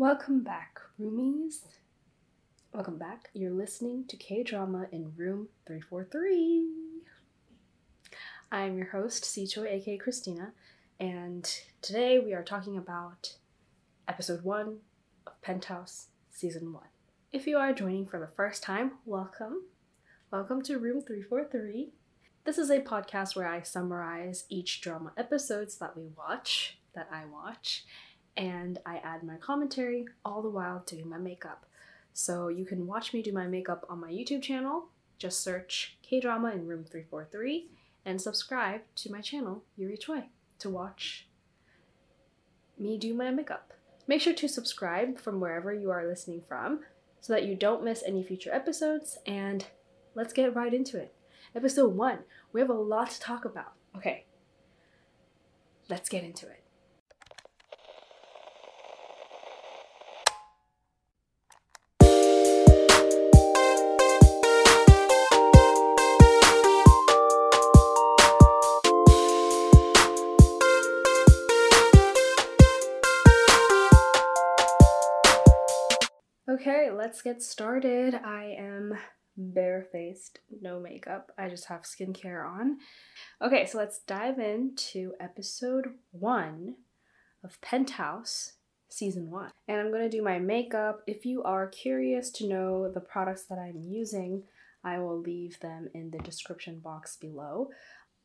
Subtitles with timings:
[0.00, 1.58] Welcome back, roomies.
[2.72, 3.28] Welcome back.
[3.34, 6.68] You're listening to K Drama in Room 343.
[8.50, 10.52] I'm your host, Sicho, aka Christina,
[10.98, 11.44] and
[11.82, 13.36] today we are talking about
[14.08, 14.78] episode 1
[15.26, 16.82] of Penthouse Season 1.
[17.30, 19.64] If you are joining for the first time, welcome.
[20.30, 21.90] Welcome to Room 343.
[22.44, 27.24] This is a podcast where I summarize each drama episodes that we watch, that I
[27.26, 27.84] watch,
[28.36, 31.66] and I add my commentary all the while doing my makeup.
[32.12, 34.88] So you can watch me do my makeup on my YouTube channel.
[35.18, 37.68] Just search K Drama in Room 343
[38.04, 40.24] and subscribe to my channel, Yuri Choi,
[40.58, 41.28] to watch
[42.78, 43.74] me do my makeup.
[44.06, 46.80] Make sure to subscribe from wherever you are listening from
[47.20, 49.18] so that you don't miss any future episodes.
[49.26, 49.66] And
[50.14, 51.14] let's get right into it.
[51.54, 52.20] Episode 1.
[52.52, 53.72] We have a lot to talk about.
[53.96, 54.24] Okay,
[55.88, 56.59] let's get into it.
[76.60, 78.14] Okay, let's get started.
[78.14, 78.92] I am
[79.34, 81.32] barefaced, no makeup.
[81.38, 82.76] I just have skincare on.
[83.40, 86.74] Okay, so let's dive into episode one
[87.42, 88.56] of Penthouse
[88.90, 89.50] season one.
[89.68, 91.00] And I'm gonna do my makeup.
[91.06, 94.42] If you are curious to know the products that I'm using,
[94.84, 97.70] I will leave them in the description box below.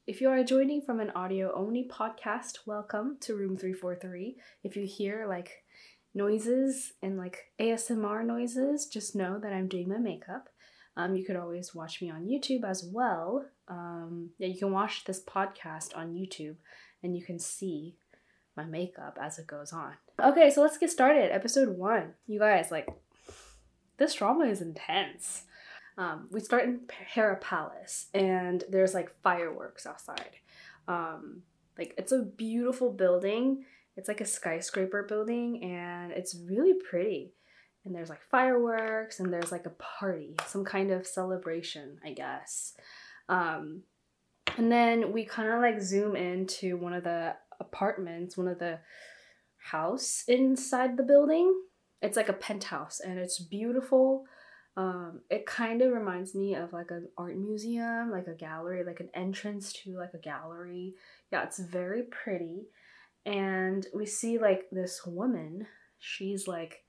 [0.07, 4.35] If you are joining from an audio only podcast, welcome to room 343.
[4.65, 5.63] If you hear like
[6.15, 10.49] noises and like ASMR noises, just know that I'm doing my makeup.
[10.97, 13.45] Um, you could always watch me on YouTube as well.
[13.67, 16.55] Um, yeah, you can watch this podcast on YouTube
[17.03, 17.97] and you can see
[18.55, 19.93] my makeup as it goes on.
[20.23, 21.33] Okay, so let's get started.
[21.33, 22.13] Episode one.
[22.27, 22.87] You guys, like,
[23.97, 25.43] this drama is intense.
[25.97, 30.37] Um, we start in Hera Palace and there's like fireworks outside.
[30.87, 31.41] Um,
[31.77, 33.65] like, it's a beautiful building
[33.97, 37.33] it's like a skyscraper building and it's really pretty.
[37.85, 42.73] And there's like fireworks and there's like a party, some kind of celebration, I guess.
[43.29, 43.83] Um,
[44.57, 48.79] and then we kind of like zoom into one of the apartments, one of the
[49.57, 51.53] house inside the building.
[52.01, 54.25] It's like a penthouse and it's beautiful.
[54.77, 58.99] Um, it kind of reminds me of like an art museum, like a gallery, like
[58.99, 60.95] an entrance to like a gallery.
[61.31, 62.67] Yeah, it's very pretty
[63.25, 65.67] and we see like this woman
[65.99, 66.83] she's like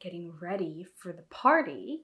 [0.00, 2.00] getting ready for the party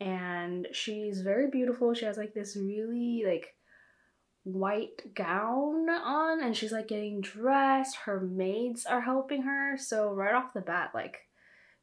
[0.00, 1.94] and she's very beautiful.
[1.94, 3.54] She has like this really like
[4.44, 7.96] white gown on and she's like getting dressed.
[7.96, 9.76] Her maids are helping her.
[9.78, 11.18] So right off the bat like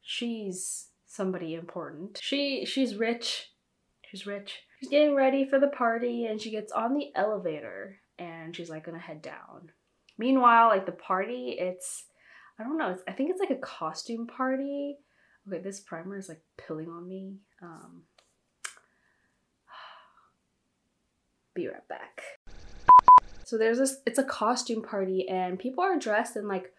[0.02, 2.18] she's somebody important.
[2.22, 3.50] She she's rich.
[4.06, 4.60] She's rich.
[4.80, 8.84] She's getting ready for the party and she gets on the elevator and she's like
[8.84, 9.72] gonna head down
[10.20, 12.04] Meanwhile, like the party, it's
[12.58, 12.94] I don't know.
[13.08, 14.98] I think it's like a costume party.
[15.48, 17.36] Okay, this primer is like pilling on me.
[17.62, 18.02] Um,
[21.54, 22.20] be right back.
[23.44, 24.02] So there's this.
[24.04, 26.70] It's a costume party, and people are dressed in like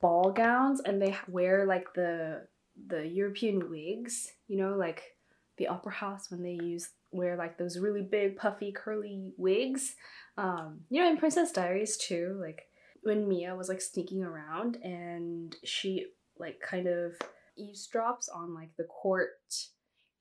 [0.00, 2.48] ball gowns, and they wear like the
[2.88, 4.32] the European wigs.
[4.48, 5.14] You know, like
[5.58, 9.94] the opera house when they use wear like those really big puffy curly wigs.
[10.36, 12.66] Um, you know, in Princess Diaries too, like
[13.02, 16.06] when Mia was like sneaking around and she
[16.38, 17.12] like kind of
[17.58, 19.30] eavesdrops on like the court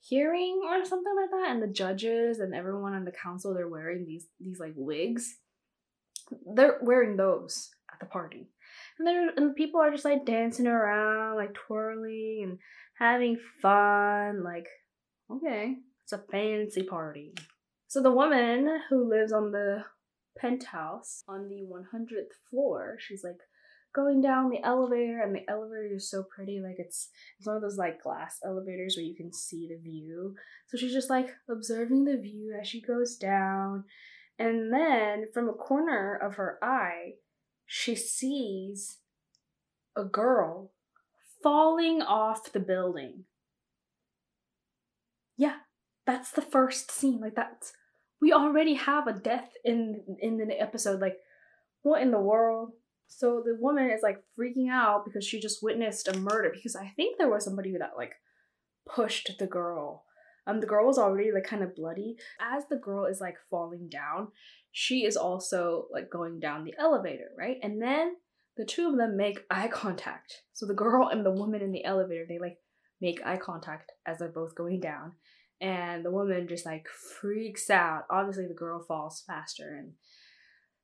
[0.01, 4.05] hearing or something like that and the judges and everyone on the council they're wearing
[4.05, 5.37] these these like wigs.
[6.55, 8.49] They're wearing those at the party.
[8.97, 12.59] And there and people are just like dancing around like twirling and
[12.97, 14.67] having fun like
[15.31, 17.33] okay it's a fancy party.
[17.87, 19.83] So the woman who lives on the
[20.39, 22.97] penthouse on the 100th floor.
[22.99, 23.39] She's like
[23.93, 26.59] going down the elevator, and the elevator is so pretty.
[26.59, 30.35] Like it's it's one of those like glass elevators where you can see the view.
[30.67, 33.85] So she's just like observing the view as she goes down,
[34.37, 37.13] and then from a corner of her eye,
[37.65, 38.97] she sees
[39.95, 40.71] a girl
[41.43, 43.25] falling off the building.
[45.37, 45.57] Yeah,
[46.05, 47.21] that's the first scene.
[47.21, 47.73] Like that's
[48.21, 51.17] we already have a death in in the episode like
[51.83, 52.71] what in the world
[53.07, 56.87] so the woman is like freaking out because she just witnessed a murder because i
[56.95, 58.13] think there was somebody that like
[58.87, 60.03] pushed the girl
[60.47, 63.87] um the girl was already like kind of bloody as the girl is like falling
[63.89, 64.27] down
[64.71, 68.15] she is also like going down the elevator right and then
[68.59, 70.41] the two of them make eye contact.
[70.51, 72.57] So the girl and the woman in the elevator, they like
[72.99, 75.13] make eye contact as they're both going down.
[75.61, 78.05] And the woman just like freaks out.
[78.09, 79.93] Obviously, the girl falls faster and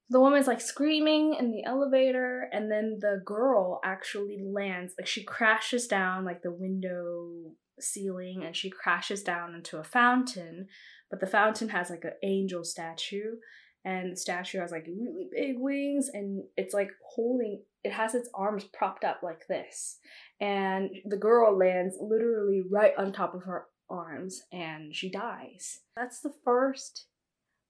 [0.09, 5.23] the woman's like screaming in the elevator and then the girl actually lands like she
[5.23, 10.67] crashes down like the window ceiling and she crashes down into a fountain
[11.09, 13.35] but the fountain has like an angel statue
[13.83, 18.29] and the statue has like really big wings and it's like holding it has its
[18.33, 19.97] arms propped up like this
[20.39, 26.19] and the girl lands literally right on top of her arms and she dies that's
[26.19, 27.05] the first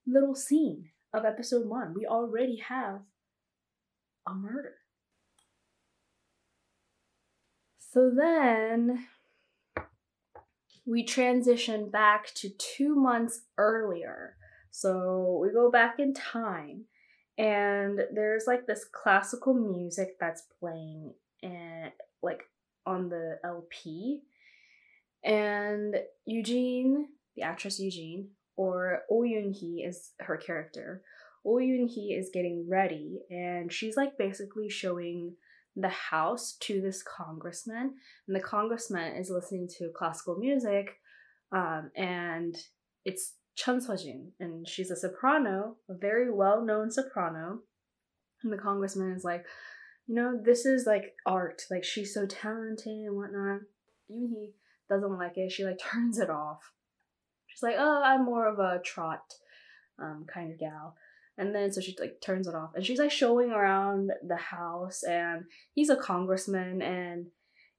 [0.06, 1.94] little scene of episode one.
[1.94, 3.00] We already have
[4.26, 4.74] a murder.
[7.78, 9.06] So then
[10.84, 14.36] we transition back to two months earlier.
[14.70, 16.84] So we go back in time,
[17.38, 21.92] and there's like this classical music that's playing and
[22.22, 22.42] like
[22.84, 24.22] on the LP.
[25.26, 31.02] And Eugene, the actress Eugene, or Oh Yoon Hee is her character.
[31.44, 35.34] Oh Yoon Hee is getting ready, and she's like basically showing
[35.74, 37.94] the house to this congressman,
[38.26, 41.00] and the congressman is listening to classical music,
[41.52, 42.56] um, and
[43.04, 47.60] it's Chun Seo-jin, and she's a soprano, a very well-known soprano,
[48.42, 49.44] and the congressman is like,
[50.06, 53.60] you know, this is like art, like she's so talented and whatnot.
[54.10, 54.52] Yoon Hee
[54.88, 55.52] doesn't like it.
[55.52, 56.72] She like turns it off
[57.56, 59.22] She's like, oh, I'm more of a trot
[59.98, 60.94] um, kind of gal.
[61.38, 65.02] And then so she like turns it off and she's like showing around the house
[65.02, 67.26] and he's a congressman and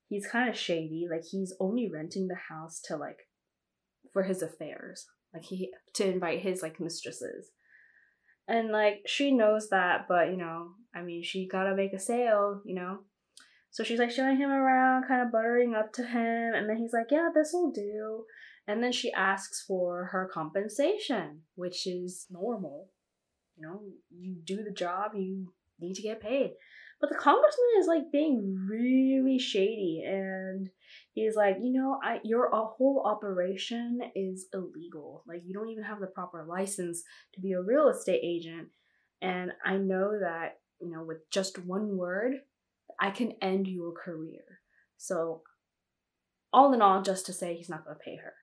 [0.08, 1.08] he's kind of shady.
[1.10, 3.28] Like he's only renting the house to like
[4.14, 5.06] for his affairs.
[5.32, 7.52] Like he to invite his like mistresses.
[8.48, 12.62] And like she knows that, but you know, I mean she gotta make a sale,
[12.66, 13.00] you know.
[13.78, 16.94] So she's like showing him around, kind of buttering up to him, and then he's
[16.94, 18.26] like, Yeah, this will do.
[18.68, 22.90] And then she asks for her compensation, which is normal.
[23.56, 26.54] You know, you do the job, you need to get paid.
[27.00, 30.72] But the congressman is like being really shady and
[31.14, 35.24] he's like, you know, I your whole operation is illegal.
[35.28, 37.04] Like you don't even have the proper license
[37.36, 38.70] to be a real estate agent.
[39.22, 42.38] And I know that, you know, with just one word,
[43.00, 44.62] I can end your career.
[44.98, 45.44] So
[46.52, 48.34] all in all, just to say he's not gonna pay her.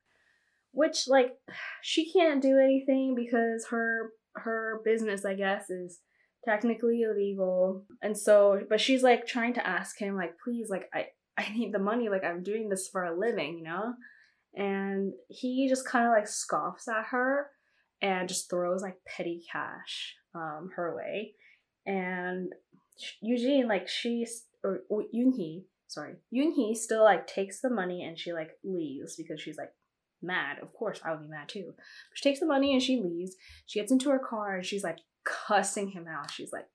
[0.73, 1.33] Which like
[1.83, 6.01] she can't do anything because her her business i guess is
[6.45, 7.85] technically illegal.
[8.03, 11.07] And so but she's like trying to ask him like please like i
[11.39, 13.95] i need the money like i'm doing this for a living you know?
[14.57, 17.51] And he just kind of like scoffs at her
[18.01, 21.35] and just throws like petty cash um her way.
[21.87, 22.53] And
[23.21, 28.33] Eugene like she's or, or Yoonhee sorry Yoonhee still like takes the money and she
[28.33, 29.73] like leaves because she's like
[30.25, 30.59] mad.
[30.61, 31.75] Of course, I would be mad too.
[31.77, 33.37] But she takes the money and she leaves.
[33.67, 36.31] She gets into her car and she's like cussing him out.
[36.31, 36.67] She's like,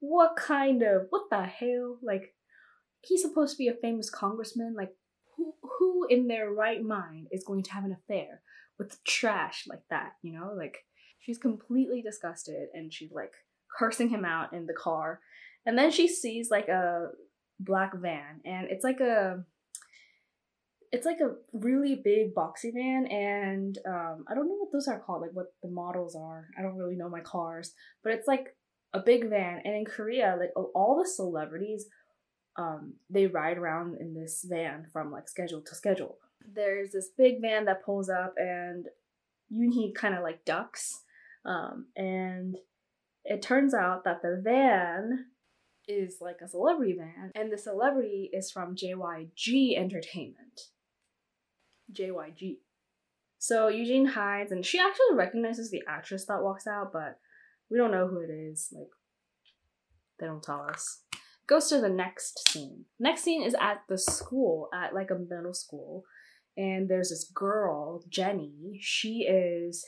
[0.00, 1.98] What kind of, what the hell?
[2.02, 2.34] Like,
[3.00, 4.74] he's supposed to be a famous congressman.
[4.76, 4.92] Like,
[5.36, 8.42] who, who in their right mind is going to have an affair
[8.78, 10.14] with trash like that?
[10.22, 10.78] You know, like,
[11.20, 13.32] she's completely disgusted and she's like
[13.76, 15.20] cursing him out in the car.
[15.68, 17.08] And then she sees like a
[17.60, 19.44] black van and it's like a
[20.90, 25.00] it's like a really big boxy van and um i don't know what those are
[25.00, 26.46] called like what the models are.
[26.58, 28.56] I don't really know my cars but it's like
[28.94, 31.86] a big van and in korea like all the celebrities
[32.56, 36.16] um they ride around in this van from like schedule to schedule.
[36.54, 38.86] There's this big van that pulls up and
[39.52, 41.02] Yoonhee kind of like ducks
[41.44, 42.56] um and
[43.26, 45.26] it turns out that the van
[45.88, 50.60] is like a celebrity van and the celebrity is from JYG Entertainment
[51.92, 52.58] JYG.
[53.38, 57.18] So Eugene hides, and she actually recognizes the actress that walks out, but
[57.70, 58.72] we don't know who it is.
[58.72, 58.88] Like,
[60.18, 61.02] they don't tell us.
[61.46, 62.84] Goes to the next scene.
[62.98, 66.04] Next scene is at the school, at like a middle school,
[66.56, 68.78] and there's this girl, Jenny.
[68.80, 69.86] She is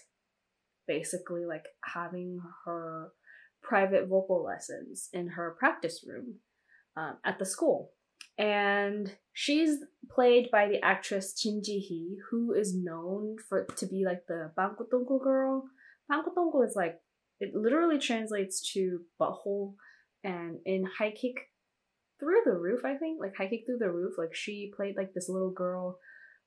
[0.87, 3.13] basically like having her
[3.63, 6.37] private vocal lessons in her practice room
[6.97, 7.93] um, at the school
[8.41, 14.23] and she's played by the actress Jin Ji-hee, who is known for to be like
[14.29, 15.65] the Bangkutongko girl.
[16.11, 16.97] Bangkutongko is like
[17.39, 19.75] it literally translates to butthole,
[20.25, 21.51] and in High Kick
[22.19, 25.13] Through the Roof, I think like High Kick Through the Roof, like she played like
[25.13, 25.99] this little girl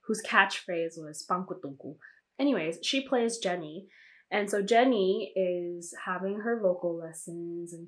[0.08, 1.98] whose catchphrase was Bangkutongko.
[2.40, 3.88] Anyways, she plays Jenny,
[4.34, 7.88] and so Jenny is having her vocal lessons and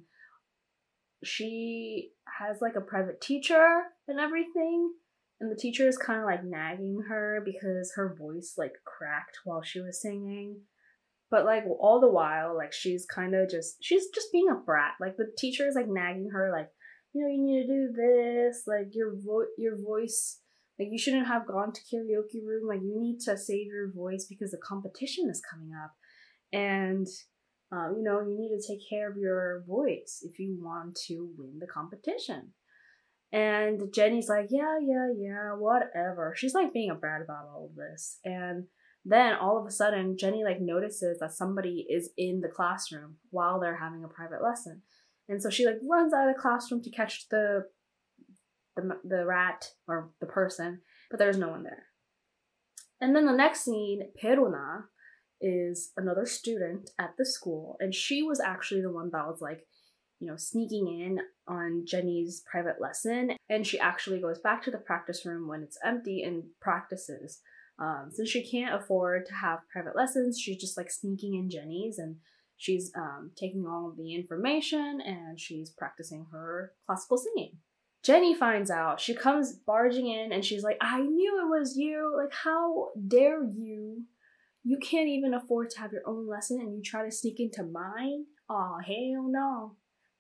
[1.23, 4.93] she has like a private teacher and everything.
[5.41, 9.63] And the teacher is kind of like nagging her because her voice like cracked while
[9.63, 10.61] she was singing.
[11.31, 14.93] But like all the while, like she's kind of just she's just being a brat.
[15.01, 16.69] Like the teacher is like nagging her, like
[17.13, 18.63] you know you need to do this.
[18.67, 20.41] Like your vo- your voice,
[20.79, 22.67] like you shouldn't have gone to karaoke room.
[22.67, 25.95] Like you need to save your voice because the competition is coming up,
[26.51, 27.07] and
[27.71, 31.29] um, you know you need to take care of your voice if you want to
[31.37, 32.53] win the competition.
[33.31, 36.33] And Jenny's like, yeah, yeah, yeah, whatever.
[36.37, 38.65] She's like being a brat about all of this, and
[39.03, 43.59] then all of a sudden, Jenny like notices that somebody is in the classroom while
[43.59, 44.81] they're having a private lesson.
[45.29, 47.65] And so she like runs out of the classroom to catch the
[48.75, 51.85] the, the rat or the person, but there's no one there.
[52.99, 54.83] And then the next scene, Perona
[55.41, 59.65] is another student at the school, and she was actually the one that was like,
[60.19, 63.31] you know, sneaking in on Jenny's private lesson.
[63.49, 67.41] And she actually goes back to the practice room when it's empty and practices
[67.77, 71.97] um, since she can't afford to have private lessons, she's just like sneaking in Jenny's
[71.99, 72.17] and
[72.57, 77.57] she's um, taking all of the information and she's practicing her classical singing.
[78.01, 79.01] Jenny finds out.
[79.01, 82.13] She comes barging in and she's like, I knew it was you.
[82.15, 84.03] Like, how dare you?
[84.67, 87.61] You can't even afford to have your own lesson and you try to sneak into
[87.61, 88.25] mine?
[88.49, 89.75] Oh, hell no.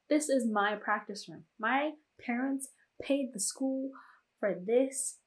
[0.07, 1.45] This is my practice room.
[1.59, 2.69] My parents
[3.01, 3.89] paid the school
[4.39, 5.17] for this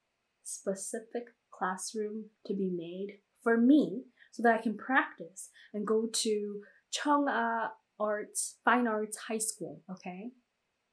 [0.45, 6.61] specific classroom to be made for me so that I can practice and go to
[6.97, 10.31] Chungha Arts, Fine Arts High School, okay?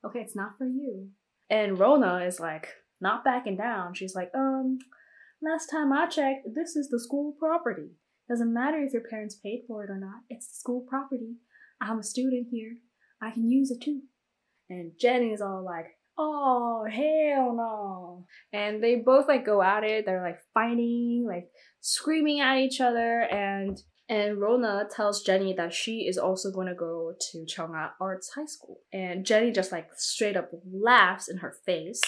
[0.04, 1.10] Okay, it's not for you.
[1.52, 3.94] And Rona is like, not backing down.
[3.94, 4.80] She's like, um,
[5.44, 7.92] last time I checked, this is the school property.
[8.30, 11.36] Doesn't matter if your parents paid for it or not, it's school property.
[11.82, 12.78] I'm a student here.
[13.22, 14.02] I can use it too.
[14.70, 18.26] And Jenny's all like, oh hell no
[18.58, 21.50] and they both like go at it they're like fighting like
[21.82, 26.76] screaming at each other and and Rona tells Jenny that she is also going to
[26.76, 28.82] go to Chungha Arts High School.
[28.94, 32.02] And Jenny just like straight up laughs in her face.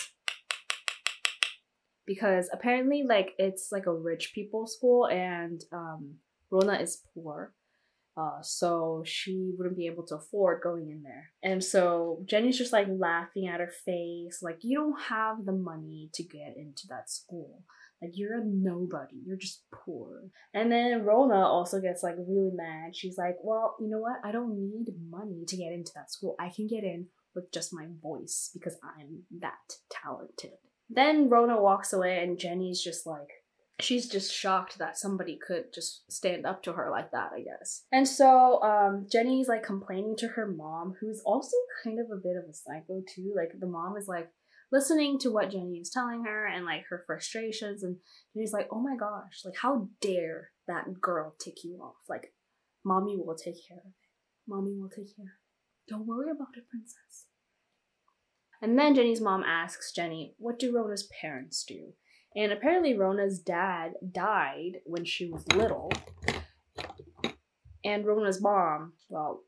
[2.08, 6.16] Because apparently like it's like a rich people school and um
[6.50, 7.54] Rona is poor.
[8.18, 11.30] Uh, so she wouldn't be able to afford going in there.
[11.44, 16.10] And so Jenny's just like laughing at her face, like, you don't have the money
[16.14, 17.62] to get into that school.
[18.02, 19.18] Like, you're a nobody.
[19.24, 20.24] You're just poor.
[20.52, 22.96] And then Rona also gets like really mad.
[22.96, 24.18] She's like, well, you know what?
[24.24, 26.36] I don't need money to get into that school.
[26.40, 30.58] I can get in with just my voice because I'm that talented.
[30.90, 33.30] Then Rona walks away, and Jenny's just like,
[33.80, 37.84] she's just shocked that somebody could just stand up to her like that, I guess.
[37.92, 42.36] And so um, Jenny's like complaining to her mom, who's also kind of a bit
[42.38, 43.34] of a psycho too.
[43.36, 44.30] Like the mom is like
[44.72, 47.98] listening to what Jenny is telling her and like her frustrations, and
[48.34, 51.96] Jenny's like, "Oh my gosh, like how dare that girl tick you off?
[52.10, 52.34] Like,
[52.84, 53.94] mommy will take care of it.
[54.48, 55.40] Mommy will take care.
[55.88, 57.28] Don't worry about it, princess."
[58.62, 61.94] And then Jenny's mom asks Jenny, "What do Rona's parents do?"
[62.36, 65.92] And apparently, Rona's dad died when she was little.
[67.84, 69.44] And Rona's mom, well,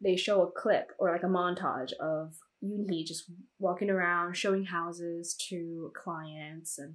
[0.00, 5.34] they show a clip or like a montage of Yoonhee just walking around showing houses
[5.48, 6.94] to clients and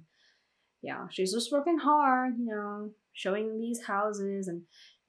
[0.82, 4.62] yeah, she's just working hard, you know, showing these houses and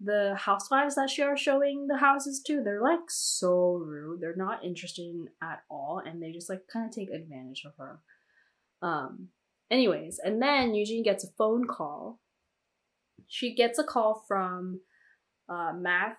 [0.03, 4.21] the housewives that she are showing the houses to, they're like so rude.
[4.21, 7.73] They're not interested in at all and they just like kind of take advantage of
[7.77, 7.99] her.
[8.81, 9.29] Um
[9.71, 12.19] Anyways, and then Eugene gets a phone call.
[13.29, 14.81] She gets a call from
[15.47, 16.17] uh, Math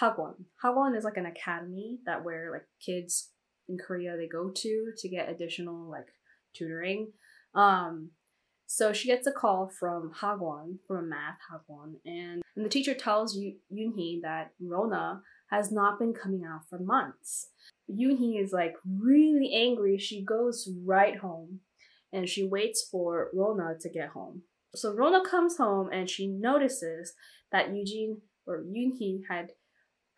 [0.00, 0.34] Hagwon.
[0.62, 3.30] Hagwon is like an academy that where like kids
[3.68, 6.08] in Korea they go to to get additional like
[6.56, 7.12] tutoring.
[7.54, 8.10] Um,
[8.66, 12.94] so she gets a call from Hagwon, from a math Hagwon, and, and the teacher
[12.94, 17.50] tells Yu- Yoonhee that Rona has not been coming out for months.
[17.90, 19.98] Yoonhee is like really angry.
[19.98, 21.60] She goes right home
[22.12, 24.42] and she waits for Rona to get home.
[24.74, 27.14] So Rona comes home and she notices
[27.52, 29.52] that Eugene or Yoonhee had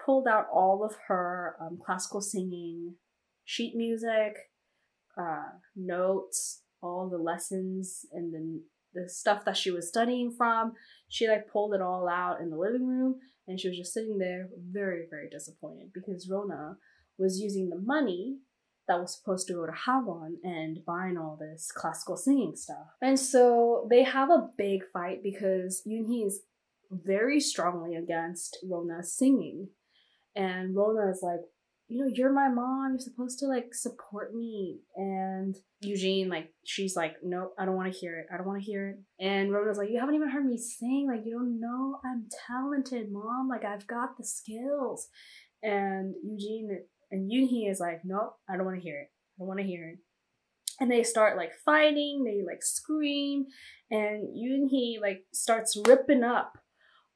[0.05, 2.95] pulled out all of her um, classical singing
[3.45, 4.37] sheet music,
[5.21, 8.63] uh, notes, all the lessons, and then
[8.95, 10.73] the stuff that she was studying from.
[11.09, 13.17] She like pulled it all out in the living room,
[13.47, 16.77] and she was just sitting there, very very disappointed because Rona
[17.19, 18.39] was using the money
[18.87, 22.87] that was supposed to go to Hagwon and buying all this classical singing stuff.
[23.03, 26.41] And so they have a big fight because Yoonhee is
[26.91, 29.69] very strongly against Rona singing.
[30.35, 31.41] And Rona is like,
[31.89, 32.93] you know, you're my mom.
[32.93, 34.81] You're supposed to like support me.
[34.95, 38.27] And Eugene, like, she's like, nope, I don't want to hear it.
[38.33, 39.25] I don't want to hear it.
[39.25, 41.09] And Rona's like, you haven't even heard me sing.
[41.11, 43.49] Like, you don't know I'm talented, mom.
[43.49, 45.09] Like, I've got the skills.
[45.63, 46.79] And Eugene
[47.11, 49.09] and Yoonhee is like, nope, I don't want to hear it.
[49.11, 49.99] I don't want to hear it.
[50.81, 52.23] And they start like fighting.
[52.25, 53.47] They like scream,
[53.91, 56.59] and Yoonhee like starts ripping up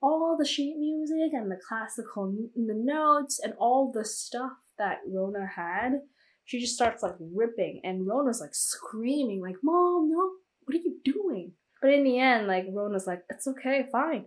[0.02, 5.46] all the sheet music and the classical the notes and all the stuff that Rona
[5.46, 6.00] had.
[6.44, 10.32] She just starts like ripping, and Rona's like screaming, like, "Mom, no!
[10.64, 14.26] What are you doing?" But in the end, like Rona's like, "It's okay, fine,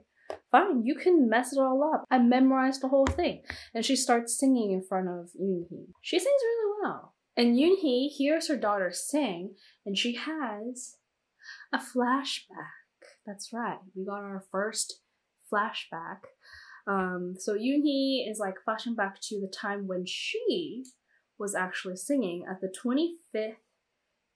[0.49, 0.85] fine.
[0.85, 2.05] You can mess it all up.
[2.09, 5.91] I memorized the whole thing." And she starts singing in front of Yunhee.
[6.01, 9.55] She sings really well, and Yunhee hears her daughter sing,
[9.85, 10.97] and she has
[11.73, 12.85] a flashback.
[13.25, 13.79] That's right.
[13.93, 15.01] We got our first
[15.51, 16.19] flashback.
[16.87, 20.83] Um, so Yoonhee is like flashing back to the time when she
[21.37, 23.55] was actually singing at the 25th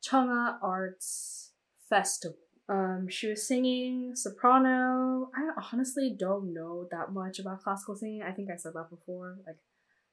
[0.03, 1.51] Cheongha Arts
[1.89, 2.37] Festival.
[2.67, 5.31] Um, she was singing soprano.
[5.35, 8.21] I honestly don't know that much about classical singing.
[8.21, 9.37] I think I said that before.
[9.45, 9.57] Like,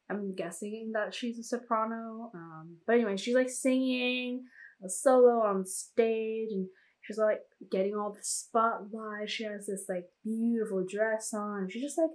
[0.08, 2.30] I'm guessing that she's a soprano.
[2.34, 4.44] Um, but anyway, she's like singing
[4.82, 6.68] a solo on stage, and
[7.06, 9.30] she's like getting all the spotlight.
[9.30, 11.68] She has this like beautiful dress on.
[11.70, 12.10] She's just like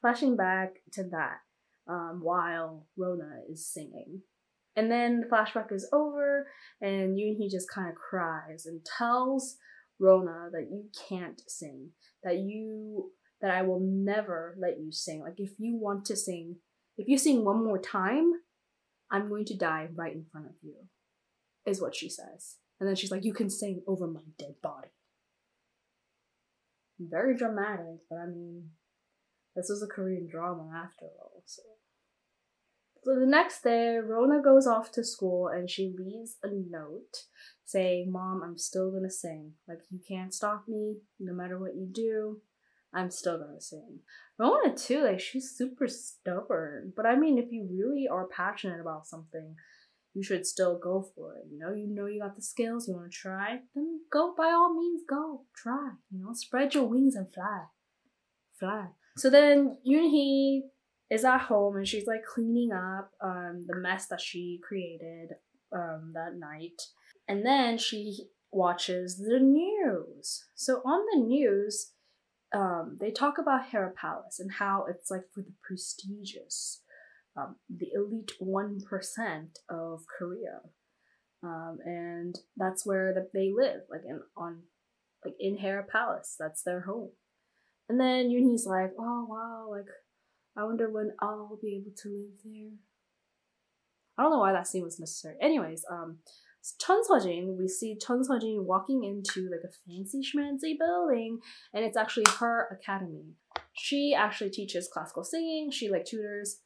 [0.00, 1.38] flashing back to that
[1.88, 4.22] um, while Rona is singing.
[4.76, 6.46] And then the flashback is over,
[6.80, 9.56] and Yoonhee just kind of cries and tells
[9.98, 11.88] Rona that you can't sing,
[12.22, 15.20] that you that I will never let you sing.
[15.20, 16.56] Like if you want to sing,
[16.96, 18.32] if you sing one more time,
[19.10, 20.74] I'm going to die right in front of you.
[21.66, 22.56] Is what she says.
[22.80, 24.88] And then she's like, You can sing over my dead body.
[27.00, 28.70] Very dramatic, but I mean,
[29.54, 31.62] this was a Korean drama after all, so.
[33.04, 37.24] So the next day, Rona goes off to school and she leaves a note
[37.64, 39.52] saying, Mom, I'm still gonna sing.
[39.66, 42.40] Like, you can't stop me, no matter what you do,
[42.92, 44.00] I'm still gonna sing.
[44.38, 46.92] Rona, too, like, she's super stubborn.
[46.96, 49.54] But I mean, if you really are passionate about something,
[50.18, 51.44] you should still go for it.
[51.48, 54.46] You know, you know you got the skills, you want to try, then go by
[54.46, 55.90] all means, go try.
[56.10, 57.66] You know, spread your wings and fly,
[58.58, 58.86] fly.
[59.16, 60.62] So then Yoonhee
[61.08, 65.30] is at home and she's like cleaning up um the mess that she created
[65.72, 66.82] um that night,
[67.28, 70.46] and then she watches the news.
[70.56, 71.92] So on the news,
[72.52, 76.82] um, they talk about Hera Palace and how it's like for the prestigious
[77.38, 80.60] um, the elite 1% of Korea.
[81.42, 84.62] Um, and that's where the, they live, like in on
[85.24, 86.36] like in Hera Palace.
[86.38, 87.10] That's their home.
[87.88, 89.86] And then Yoonhee's like, oh wow, like
[90.56, 92.70] I wonder when I'll be able to live there.
[94.16, 95.36] I don't know why that scene was necessary.
[95.40, 96.18] Anyways, um,
[96.80, 101.38] Chun Sejin, we see Chun Sejin walking into like a fancy schmancy building,
[101.72, 103.34] and it's actually her academy.
[103.74, 105.70] She actually teaches classical singing.
[105.70, 106.58] She like tutors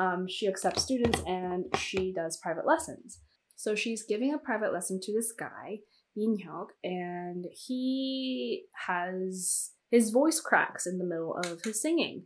[0.00, 3.20] um, she accepts students and she does private lessons.
[3.56, 5.80] So she's giving a private lesson to this guy,
[6.16, 12.24] Min Hyuk, and he has his voice cracks in the middle of his singing.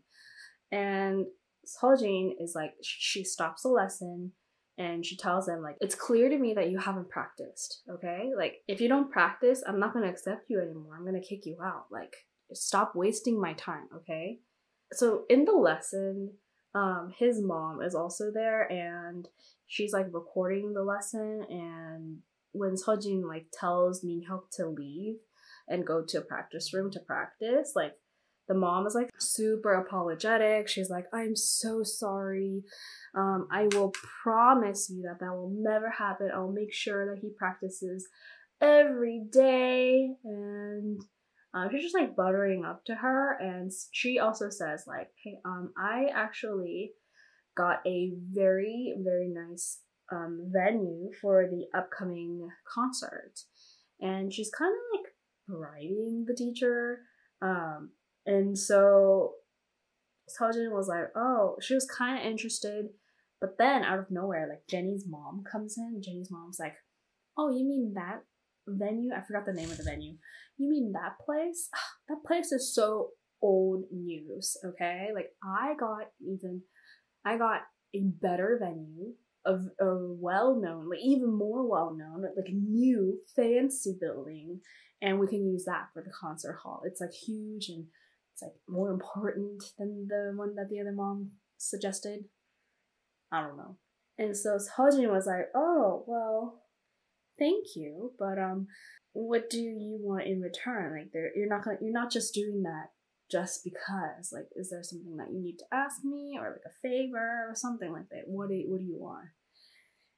[0.70, 1.26] And
[1.66, 4.32] Sejin is like, she stops the lesson
[4.78, 8.30] and she tells him, like, it's clear to me that you haven't practiced, okay?
[8.36, 10.94] Like, if you don't practice, I'm not gonna accept you anymore.
[10.96, 11.86] I'm gonna kick you out.
[11.90, 12.14] Like,
[12.52, 14.38] stop wasting my time, okay?
[14.92, 16.34] So in the lesson,
[16.74, 19.28] um, his mom is also there and
[19.66, 22.18] she's like recording the lesson and
[22.52, 25.16] when Sejin like tells Minhyuk to leave
[25.68, 27.94] and go to a practice room to practice, like
[28.48, 30.68] the mom is like super apologetic.
[30.68, 32.62] She's like, I'm so sorry.
[33.14, 36.30] Um, I will promise you that that will never happen.
[36.32, 38.06] I'll make sure that he practices
[38.60, 40.10] every day.
[40.24, 41.00] And
[41.54, 45.72] um, she's just like buttering up to her, and she also says like, "Hey, um,
[45.78, 46.92] I actually
[47.56, 49.78] got a very very nice
[50.12, 53.34] um venue for the upcoming concert,"
[54.00, 55.12] and she's kind of like
[55.46, 57.02] bribing the teacher,
[57.40, 57.90] um,
[58.26, 59.34] and so
[60.28, 62.86] Sejin was like, "Oh," she was kind of interested,
[63.40, 66.02] but then out of nowhere, like jenny's mom comes in.
[66.02, 66.74] jenny's mom's like,
[67.38, 68.24] "Oh, you mean that
[68.66, 69.12] venue?
[69.14, 70.16] I forgot the name of the venue."
[70.56, 71.68] You mean that place?
[71.74, 73.10] Ah, that place is so
[73.42, 75.10] old news, okay?
[75.14, 76.62] Like I got even
[77.24, 77.62] I got
[77.94, 84.60] a better venue, of a well-known, like even more well-known, like new fancy building,
[85.02, 86.82] and we can use that for the concert hall.
[86.84, 87.86] It's like huge and
[88.32, 92.24] it's like more important than the one that the other mom suggested.
[93.30, 93.76] I don't know.
[94.18, 96.63] And so Sejin was like, "Oh, well,
[97.38, 98.68] thank you, but um,
[99.12, 100.98] what do you want in return?
[100.98, 102.90] Like, there, you're not gonna, you're not just doing that
[103.30, 104.32] just because.
[104.32, 107.54] Like, is there something that you need to ask me, or like a favor, or
[107.54, 108.26] something like that?
[108.26, 109.28] What do, what do you want?"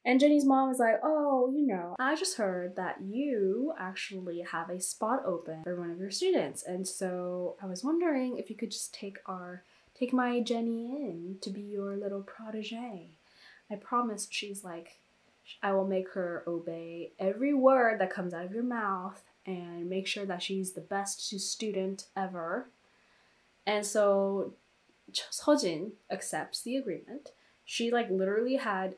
[0.06, 4.70] And Jenny's mom was like, Oh, you know, I just heard that you actually have
[4.70, 6.62] a spot open for one of your students.
[6.62, 9.64] And so I was wondering if you could just take our
[9.98, 13.18] take my Jenny in to be your little protege.
[13.68, 15.00] I promised she's like
[15.62, 20.06] I will make her obey every word that comes out of your mouth and make
[20.06, 22.68] sure that she's the best student ever.
[23.66, 24.54] And so
[25.12, 27.30] Sejin accepts the agreement.
[27.64, 28.96] She like literally had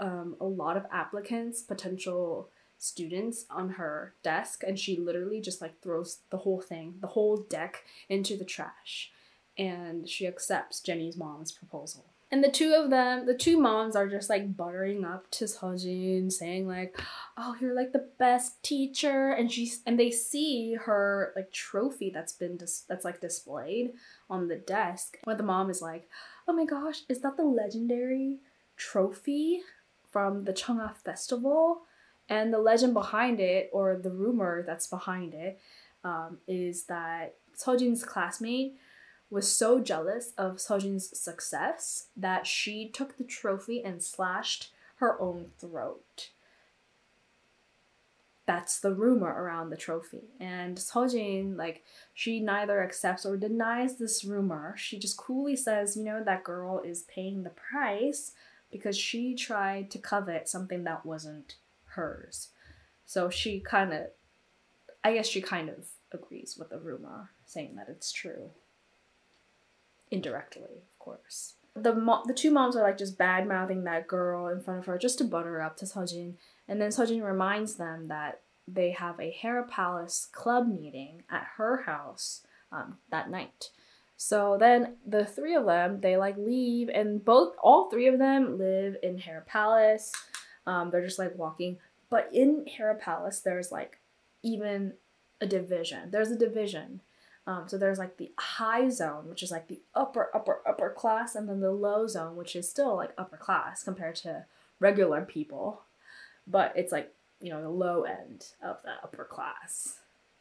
[0.00, 5.80] um, a lot of applicants, potential students on her desk, and she literally just like
[5.82, 9.10] throws the whole thing, the whole deck into the trash.
[9.56, 12.04] And she accepts Jenny's mom's proposal.
[12.30, 16.30] And the two of them, the two moms are just like buttering up to Sejin,
[16.30, 17.00] saying like,
[17.38, 22.34] "Oh, you're like the best teacher," and she's and they see her like trophy that's
[22.34, 23.92] been dis- that's like displayed
[24.28, 25.18] on the desk.
[25.24, 26.08] Where the mom is like,
[26.46, 28.40] "Oh my gosh, is that the legendary
[28.76, 29.62] trophy
[30.10, 31.82] from the Cheongha Festival,
[32.28, 35.58] and the legend behind it, or the rumor that's behind it,
[36.04, 38.76] um, is that Sejin's classmate
[39.30, 45.50] was so jealous of Sojin's success that she took the trophy and slashed her own
[45.58, 46.30] throat.
[48.46, 50.30] That's the rumor around the trophy.
[50.40, 54.74] And Sojin, like, she neither accepts or denies this rumor.
[54.78, 58.32] She just coolly says, you know, that girl is paying the price
[58.72, 61.56] because she tried to covet something that wasn't
[61.88, 62.48] hers.
[63.04, 64.06] So she kind of,
[65.04, 68.50] I guess she kind of agrees with the rumor, saying that it's true.
[70.10, 71.54] Indirectly, of course.
[71.74, 74.86] The mo- the two moms are like just bad mouthing that girl in front of
[74.86, 76.34] her just to butter up to Sejin,
[76.66, 81.82] and then Sejin reminds them that they have a Hera Palace club meeting at her
[81.82, 82.42] house
[82.72, 83.70] um, that night.
[84.16, 88.58] So then the three of them, they like leave, and both, all three of them
[88.58, 90.12] live in Hera Palace.
[90.66, 91.78] Um, they're just like walking.
[92.10, 94.00] But in Hera Palace, there's like
[94.42, 94.94] even
[95.40, 96.10] a division.
[96.10, 97.00] There's a division.
[97.48, 101.34] Um, so there's like the high zone, which is like the upper, upper, upper class,
[101.34, 104.44] and then the low zone, which is still like upper class compared to
[104.80, 105.80] regular people.
[106.46, 110.00] But it's like, you know, the low end of the upper class,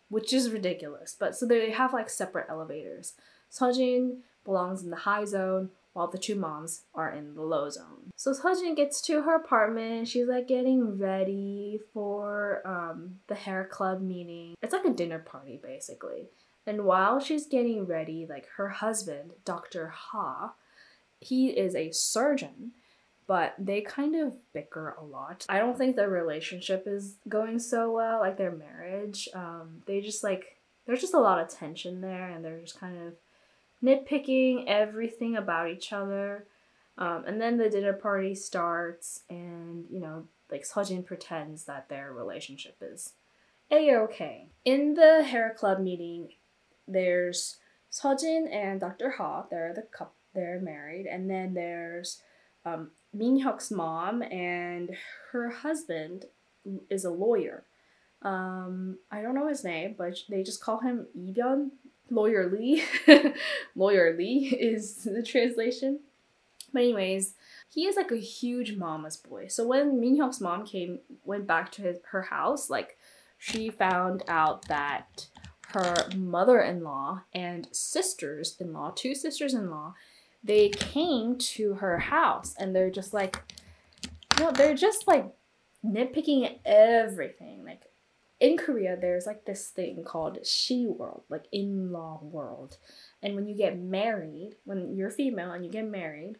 [0.09, 1.15] which is ridiculous.
[1.17, 3.13] But so they have like separate elevators.
[3.49, 8.11] Sejin belongs in the high zone while the two moms are in the low zone.
[8.17, 10.09] So Sejin gets to her apartment.
[10.09, 14.55] She's like getting ready for um, the Hera club meeting.
[14.61, 16.27] It's like a dinner party basically.
[16.67, 19.87] And while she's getting ready, like her husband, Dr.
[19.87, 20.53] Ha,
[21.21, 22.73] he is a surgeon,
[23.25, 25.45] but they kind of bicker a lot.
[25.47, 29.29] I don't think their relationship is going so well, like their marriage.
[29.33, 32.97] Um, they just like, there's just a lot of tension there, and they're just kind
[33.07, 33.13] of
[33.81, 36.47] nitpicking everything about each other.
[36.97, 42.11] Um, and then the dinner party starts, and you know, like Sejin pretends that their
[42.11, 43.13] relationship is
[43.71, 44.47] a okay.
[44.65, 46.29] In the Hera club meeting,
[46.87, 47.57] there's
[47.91, 49.11] Sejin and Dr.
[49.11, 49.45] Ha.
[49.49, 50.13] They're the couple.
[50.33, 52.21] They're married, and then there's
[52.63, 54.95] um, Min Hyuk's mom and
[55.31, 56.25] her husband
[56.89, 57.63] is a lawyer.
[58.21, 61.35] Um, I don't know his name, but they just call him Lee
[62.09, 62.83] Lawyer Lee.
[63.75, 66.01] Lawyer Lee is the translation.
[66.73, 67.33] But anyways,
[67.69, 69.47] he is like a huge mama's boy.
[69.47, 72.97] So when Min Hyuk's mom came went back to his, her house, like
[73.37, 75.27] she found out that
[75.73, 79.93] her mother-in-law and sisters-in-law, two sisters-in-law,
[80.43, 83.41] they came to her house and they're just like
[84.37, 85.25] you know, they're just like
[85.83, 87.63] nitpicking everything.
[87.65, 87.83] Like
[88.39, 92.77] in Korea, there's like this thing called she world, like in law world.
[93.21, 96.35] And when you get married, when you're female and you get married,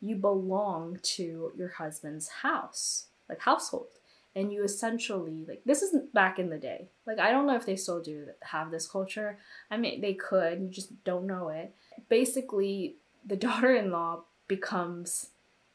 [0.00, 3.88] you belong to your husband's house, like household.
[4.36, 6.88] And you essentially, like, this isn't back in the day.
[7.06, 9.38] Like, I don't know if they still do have this culture.
[9.70, 11.74] I mean, they could, you just don't know it.
[12.08, 15.30] Basically, the daughter in law becomes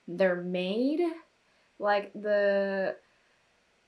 [0.07, 1.01] their maid.
[1.79, 2.95] Like, the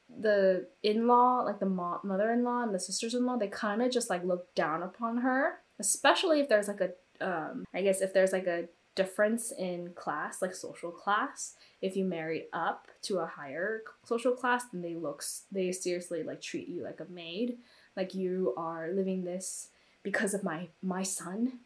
[0.10, 4.54] the in-law like the mo- mother-in-law and the sisters-in-law they kind of just like look
[4.56, 8.66] down upon her especially if there's like a um i guess if there's like a
[9.02, 14.64] difference in class like social class if you marry up to a higher social class
[14.72, 17.58] then they look they seriously like treat you like a maid
[17.96, 19.70] like you are living this
[20.04, 21.60] because of my my son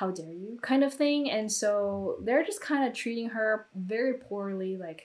[0.00, 4.14] how dare you kind of thing and so they're just kind of treating her very
[4.28, 5.02] poorly like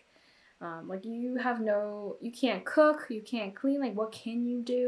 [0.61, 3.79] Um, like you have no, you can't cook, you can't clean.
[3.79, 4.83] Like what can you do?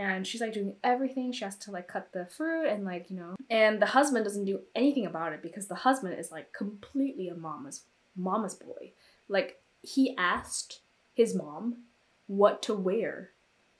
[0.00, 1.30] And she's like doing everything.
[1.30, 3.36] She has to like cut the fruit and like you know.
[3.50, 7.34] And the husband doesn't do anything about it because the husband is like completely a
[7.34, 7.82] mama's
[8.16, 8.92] mama's boy.
[9.28, 10.80] Like he asked
[11.12, 11.84] his mom
[12.26, 13.30] what to wear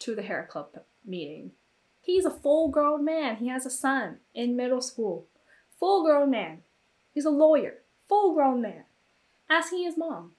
[0.00, 0.68] to the Hera club
[1.06, 1.52] meeting.
[2.02, 3.36] He's a full grown man.
[3.36, 5.26] He has a son in middle school.
[5.78, 6.58] Full grown man.
[7.12, 7.78] He's a lawyer.
[8.08, 8.84] Full grown man.
[9.48, 10.32] Asking his mom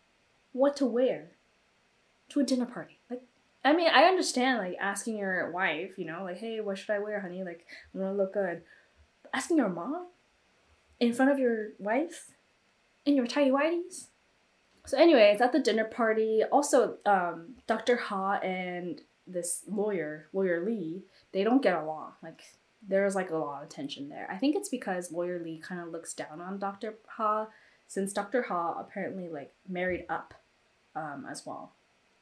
[0.52, 1.32] what to wear
[2.30, 3.01] to a dinner party.
[3.64, 7.00] I mean, I understand like asking your wife, you know, like, hey, what should I
[7.00, 7.44] wear, honey?
[7.44, 8.64] Like, I want to look good.
[9.22, 10.08] But asking your mom
[11.00, 12.32] in front of your wife
[13.06, 14.08] in your tidy whities.
[14.86, 17.98] So, anyway, anyways, at the dinner party, also, um, Dr.
[17.98, 22.14] Ha and this lawyer, lawyer Lee, they don't get along.
[22.24, 22.42] Like,
[22.88, 24.28] there's like a lot of tension there.
[24.32, 26.96] I think it's because lawyer Lee kind of looks down on Dr.
[27.18, 27.48] Ha,
[27.88, 28.44] since Dr.
[28.44, 30.34] Ha apparently like married up
[30.96, 31.74] um, as well.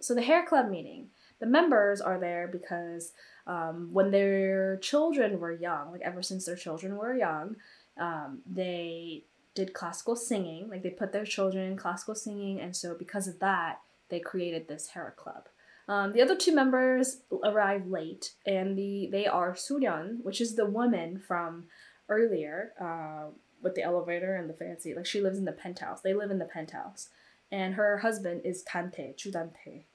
[0.02, 3.12] So the Hera club meeting, the members are there because
[3.48, 7.56] um, when their children were young, like ever since their children were young,
[8.00, 9.24] um, they
[9.56, 10.70] did classical singing.
[10.70, 14.68] Like they put their children in classical singing, and so because of that, they created
[14.68, 15.48] this Hera club.
[15.88, 20.66] Um, the other two members arrive late, and the they are Suryeon, which is the
[20.66, 21.66] woman from
[22.10, 24.94] earlier uh, with the elevator and the fancy.
[24.94, 26.02] Like she lives in the penthouse.
[26.02, 27.10] They live in the penthouse
[27.52, 29.86] and her husband is Tante, Chudante.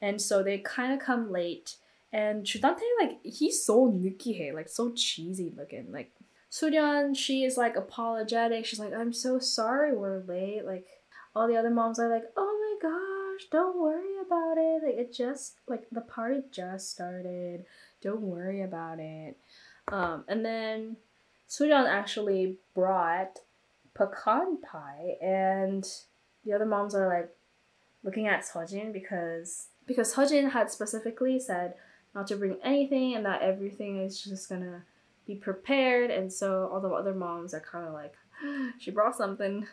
[0.00, 1.76] And so they kind of come late.
[2.12, 5.92] And Chudante, like, he's so nukihe, like, so cheesy looking.
[5.92, 6.12] Like,
[6.50, 8.64] Suryeon, she is, like, apologetic.
[8.64, 10.64] She's like, I'm so sorry we're late.
[10.64, 10.86] Like,
[11.34, 14.82] all the other moms are like, oh my gosh, don't worry about it.
[14.84, 17.64] Like, it just, like, the party just started.
[18.02, 19.36] Don't worry about it.
[19.88, 20.96] Um, and then
[21.48, 23.38] Suryeon actually brought
[23.94, 25.86] pecan pie and
[26.44, 27.30] the other moms are like
[28.04, 31.74] looking at Sejin because because Sejin had specifically said
[32.14, 34.82] not to bring anything and that everything is just gonna
[35.26, 38.14] be prepared and so all the other moms are kind of like
[38.78, 39.66] she brought something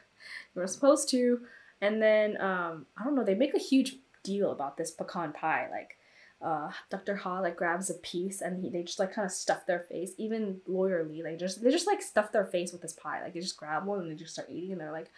[0.55, 1.41] you were supposed to
[1.81, 5.67] and then um I don't know they make a huge deal about this pecan pie
[5.71, 5.97] like
[6.43, 7.15] uh, Dr.
[7.15, 10.11] Ha like grabs a piece and he, they just like kind of stuff their face.
[10.17, 13.21] Even lawyer Lee, like just they just like stuff their face with this pie.
[13.23, 15.09] Like they just grab one and they just start eating and they're like,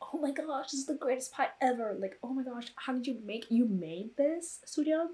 [0.00, 1.96] oh my gosh, this is the greatest pie ever.
[1.98, 5.08] Like, oh my gosh, how did you make you made this, Suryeon?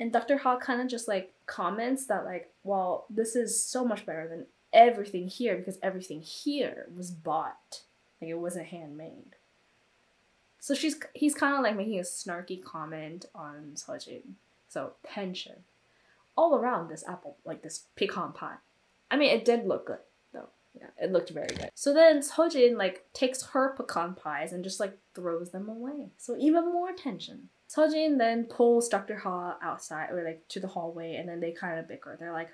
[0.00, 0.38] And Dr.
[0.38, 4.46] Ha kind of just like comments that like, well, this is so much better than
[4.72, 7.82] everything here because everything here was bought.
[8.20, 9.36] Like it wasn't handmade.
[10.58, 14.34] So she's he's kind of like making a snarky comment on Sejin.
[14.68, 15.64] So tension
[16.36, 18.56] all around this apple, like this pecan pie.
[19.10, 19.98] I mean, it did look good.
[20.74, 21.70] Yeah, it looked very good.
[21.74, 26.10] So then Sojin like takes her pecan pies and just like throws them away.
[26.16, 27.50] So even more tension.
[27.68, 29.18] Sojin then pulls Dr.
[29.18, 32.16] Ha outside or like to the hallway and then they kind of bicker.
[32.18, 32.50] They're like,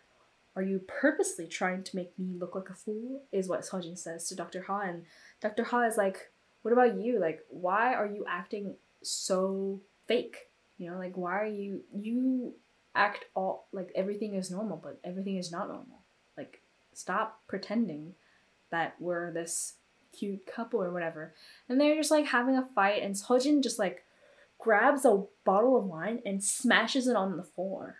[0.57, 3.23] Are you purposely trying to make me look like a fool?
[3.33, 4.63] Is what Sojin says to Dr.
[4.63, 4.81] Ha.
[4.81, 5.05] And
[5.41, 5.65] Dr.
[5.65, 6.31] Ha is like,
[6.63, 7.21] What about you?
[7.21, 10.49] Like, why are you acting so fake?
[10.77, 12.55] You know, like, why are you, you
[12.95, 15.98] act all like everything is normal, but everything is not normal.
[16.99, 18.15] Stop pretending
[18.71, 19.75] that we're this
[20.13, 21.33] cute couple or whatever.
[21.69, 24.05] And they're just like having a fight, and Sojin just like
[24.59, 27.99] grabs a bottle of wine and smashes it on the floor.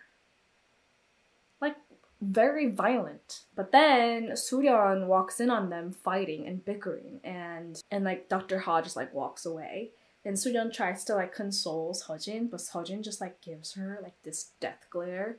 [1.61, 1.77] Like,
[2.19, 3.43] very violent.
[3.55, 8.59] But then Suryeon walks in on them fighting and bickering, and and like Dr.
[8.59, 9.91] Ha just like walks away.
[10.25, 14.51] And Suryeon tries to like console Sojin, but Sojin just like gives her like this
[14.59, 15.37] death glare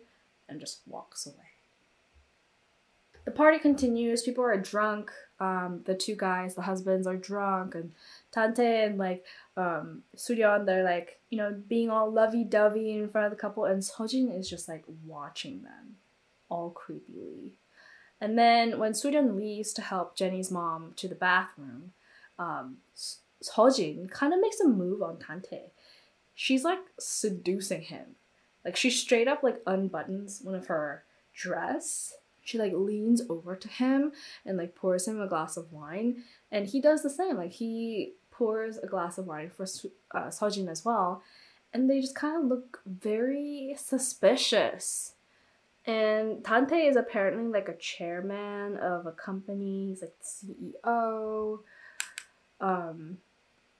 [0.48, 1.49] and just walks away
[3.24, 4.22] the party continues.
[4.22, 5.10] People are drunk.
[5.38, 7.92] Um, the two guys, the husbands, are drunk, and
[8.32, 9.24] Tante and like
[9.56, 13.82] um, they're like you know being all lovey dovey in front of the couple, and
[13.82, 15.96] Sejin is just like watching them,
[16.48, 17.52] all creepily.
[18.20, 21.92] And then when Suryeon leaves to help Jenny's mom to the bathroom,
[22.38, 22.76] um,
[23.42, 25.72] Sejin kind of makes a move on Tante.
[26.34, 28.16] She's like seducing him.
[28.64, 31.04] Like she straight up like unbuttons one of her
[31.34, 32.14] dress
[32.50, 34.12] she like leans over to him
[34.44, 38.14] and like pours him a glass of wine and he does the same like he
[38.30, 39.64] pours a glass of wine for
[40.14, 41.22] uh, Sejin as well
[41.72, 45.12] and they just kind of look very suspicious.
[45.86, 51.60] And Tante is apparently like a chairman of a company he's like CEO
[52.60, 53.18] um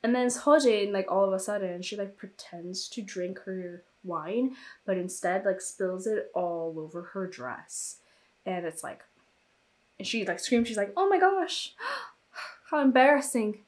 [0.02, 4.56] and then Sejin like all of a sudden she like pretends to drink her wine
[4.86, 7.98] but instead like spills it all over her dress
[8.46, 9.02] and it's like
[9.98, 11.74] and she like screams she's like oh my gosh
[12.70, 13.58] how embarrassing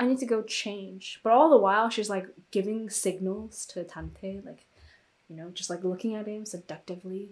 [0.00, 1.20] I need to go change.
[1.22, 4.64] But all the while, she's like giving signals to Tante, like,
[5.28, 7.28] you know, just like looking at him seductively.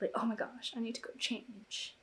[0.00, 1.94] Like, oh my gosh, I need to go change.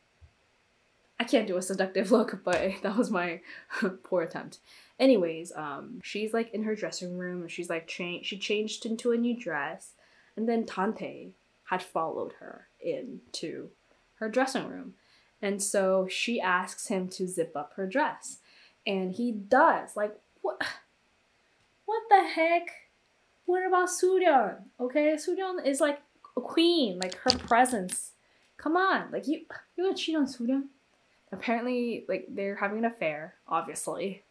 [1.20, 3.42] I can't do a seductive look, but that was my
[4.04, 4.60] poor attempt.
[5.00, 8.28] Anyways, um, she's like in her dressing room and she's like changed.
[8.28, 9.94] She changed into a new dress,
[10.38, 11.34] and then Tante
[11.66, 13.72] had followed her into
[14.24, 14.96] her dressing room,
[15.42, 18.40] and so she asks him to zip up her dress
[18.86, 19.96] and he does.
[19.96, 20.62] Like what?
[21.86, 22.70] What the heck?
[23.46, 24.64] What about Suryeon?
[24.80, 26.00] Okay, Suryeon is like
[26.38, 27.00] a queen.
[27.00, 28.12] Like her presence.
[28.58, 29.42] Come on, like you
[29.76, 30.64] you gonna cheat on Suryeon?
[31.32, 34.24] Apparently, like they're having an affair, obviously,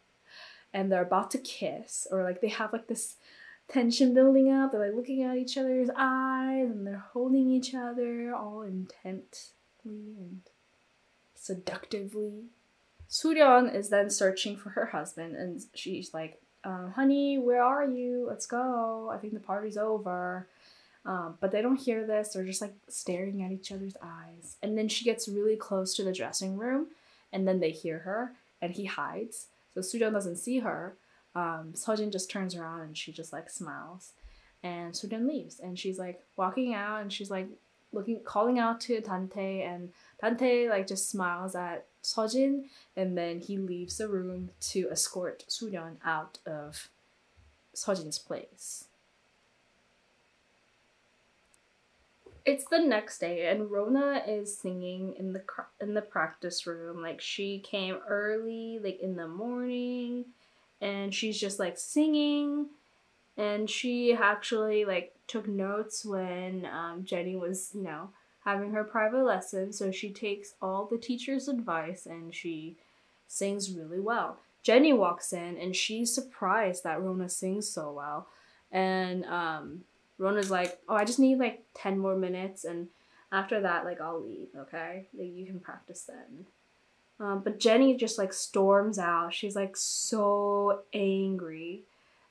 [0.73, 3.17] and they're about to kiss, or like they have like this
[3.67, 4.71] tension building up.
[4.71, 9.39] They're like looking at each other's eyes and they're holding each other all intently
[9.85, 10.41] and
[11.35, 12.45] seductively.
[13.09, 18.25] Suryeon is then searching for her husband, and she's like, um, "Honey, where are you?
[18.27, 19.11] Let's go.
[19.13, 20.47] I think the party's over."
[21.05, 22.29] Um, but they don't hear this.
[22.29, 24.55] They're just like staring at each other's eyes.
[24.63, 26.87] And then she gets really close to the dressing room,
[27.31, 29.47] and then they hear her, and he hides.
[29.73, 30.95] So Suryeon doesn't see her.
[31.35, 34.13] Um, Sejin just turns around and she just like smiles,
[34.61, 35.59] and Suryeon leaves.
[35.59, 37.47] And she's like walking out, and she's like
[37.93, 43.57] looking, calling out to Dante, and Dante like just smiles at Sojin and then he
[43.57, 46.89] leaves the room to escort Suryeon out of
[47.73, 48.85] Sojin's place.
[52.45, 55.43] It's the next day, and Rona is singing in the
[55.79, 57.01] in the practice room.
[57.01, 60.25] Like she came early, like in the morning,
[60.81, 62.67] and she's just like singing.
[63.37, 68.09] And she actually like took notes when um, Jennie was, you know,
[68.45, 72.75] having her private lesson, so she takes all the teacher's advice and she
[73.27, 74.37] sings really well.
[74.63, 78.27] Jenny walks in and she's surprised that Rona sings so well.
[78.71, 79.81] And um,
[80.17, 82.87] Rona's like, Oh, I just need like 10 more minutes, and
[83.31, 85.07] after that, like, I'll leave, okay?
[85.17, 86.45] Like, you can practice then.
[87.19, 89.33] Um, but Jenny just like storms out.
[89.33, 91.83] She's like so angry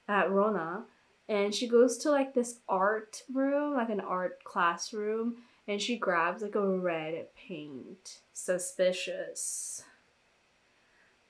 [0.09, 0.85] at Rona.
[1.29, 5.37] And she goes to like this art room, like an art classroom,
[5.69, 8.21] and she grabs like a red paint.
[8.33, 9.85] Suspicious.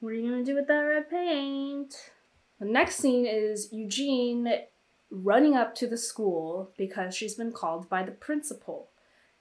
[0.01, 2.11] What are you gonna do with that red paint?
[2.59, 4.49] The next scene is Eugene
[5.11, 8.89] running up to the school because she's been called by the principal.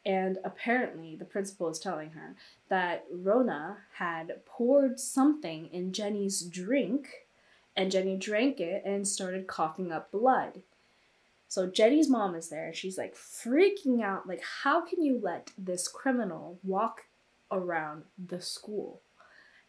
[0.05, 2.35] And apparently, the principal is telling her
[2.69, 7.20] that Rona had poured something in Jenny's drink,
[7.75, 10.61] and Jenny drank it and started coughing up blood.
[11.47, 15.51] So Jenny's mom is there and she's like freaking out like how can you let
[15.57, 17.05] this criminal walk
[17.51, 19.01] around the school?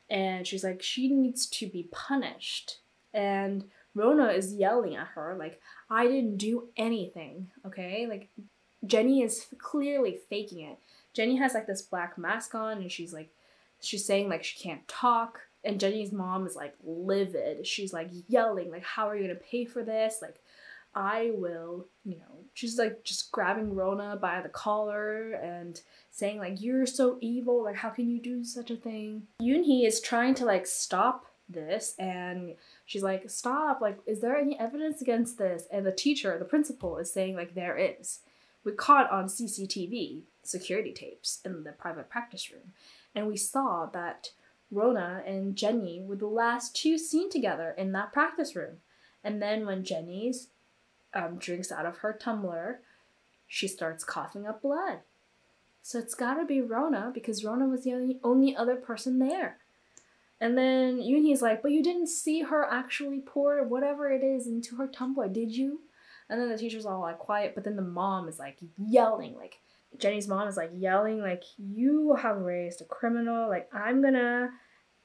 [0.08, 2.78] And she's like she needs to be punished.
[3.12, 5.60] And Rona is yelling at her like
[5.90, 8.06] I didn't do anything, okay?
[8.08, 8.28] Like
[8.86, 10.78] Jenny is clearly faking it.
[11.14, 13.30] Jenny has like this black mask on and she's like
[13.80, 17.66] she's saying like she can't talk and Jenny's mom is like livid.
[17.66, 20.18] She's like yelling like how are you to pay for this?
[20.20, 20.40] Like
[20.94, 26.60] I will, you know, she's like just grabbing Rona by the collar and saying like
[26.60, 29.22] you're so evil, like how can you do such a thing?
[29.40, 34.58] Yoonhee is trying to like stop this and she's like stop, like is there any
[34.58, 35.66] evidence against this?
[35.72, 38.20] And the teacher, the principal is saying like there is.
[38.64, 42.72] We caught on CCTV security tapes in the private practice room
[43.14, 44.30] and we saw that
[44.72, 48.78] Rona and Jenny were the last two seen together in that practice room.
[49.22, 50.48] And then when Jenny's
[51.14, 52.80] um, drinks out of her tumbler,
[53.46, 55.00] she starts coughing up blood.
[55.82, 59.58] So it's gotta be Rona because Rona was the only, only other person there.
[60.40, 64.76] And then Yoonhee's like, but you didn't see her actually pour whatever it is into
[64.76, 65.82] her tumbler, did you?
[66.28, 69.60] And then the teacher's all like quiet, but then the mom is like yelling, like
[69.98, 74.50] Jennie's mom is like yelling, like, you have raised a criminal, like I'm gonna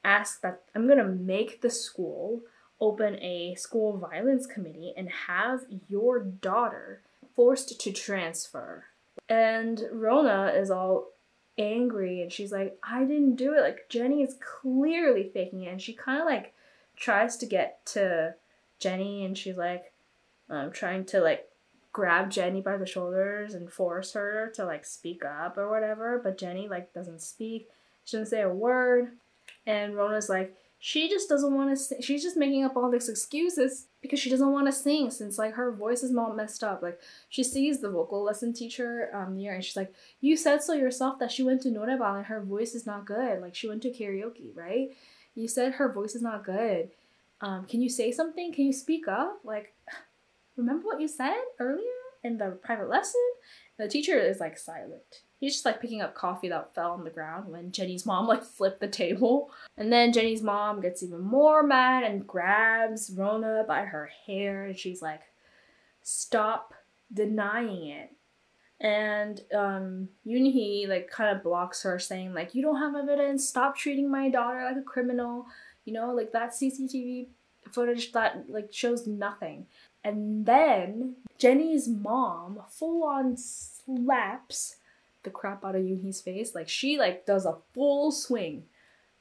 [0.04, 2.42] ask that I'm gonna make the school
[2.80, 7.02] open a school violence committee and have your daughter
[7.36, 8.86] forced to transfer.
[9.30, 11.10] And Rona is all
[11.58, 13.62] angry and she's like, I didn't do it.
[13.62, 15.72] Like, Jenny is clearly faking it.
[15.72, 16.54] And she kind of like
[16.96, 18.36] tries to get to
[18.80, 19.92] Jenny and she's like,
[20.50, 21.47] I'm trying to like
[21.98, 26.22] grab Jenny by the shoulders and force her to like speak up or whatever.
[26.24, 27.70] But Jenny like doesn't speak.
[28.06, 29.14] She doesn't say a word.
[29.66, 32.04] And Rona's like, she just doesn't want to sing.
[32.04, 35.56] She's just making up all these excuses because she doesn't want to sing since like
[35.56, 36.84] her voice is all messed up.
[36.84, 39.92] Like she sees the vocal lesson teacher um near and she's like,
[40.22, 43.42] "You said so yourself that she went to noraebang and her voice is not good.
[43.42, 44.90] Like she went to karaoke, right?
[45.34, 46.92] You said her voice is not good."
[47.42, 48.54] um, can you say something?
[48.54, 49.40] Can you speak up?
[49.44, 49.74] Like,
[50.58, 51.86] remember what you said earlier
[52.24, 53.22] in the private lesson?
[53.78, 55.22] The teacher is like silent.
[55.40, 58.44] He's just like picking up coffee that fell on the ground when Jenny's mom like
[58.44, 59.52] flipped the table.
[59.78, 64.78] And then Jenny's mom gets even more mad and grabs Rona by her hair and
[64.78, 65.22] she's like,
[66.02, 66.74] stop
[67.14, 68.12] denying it.
[68.80, 73.76] And um Yoonhee like kind of blocks her saying like you don't have evidence, stop
[73.76, 75.46] treating my daughter like a criminal.
[75.86, 77.28] You know, like that CCTV
[77.72, 79.68] footage that like shows nothing.
[80.04, 84.78] And then Jenny's mom full on slaps
[85.24, 86.56] the crap out of Yoonhee's face.
[86.56, 88.64] Like she like does a full swing,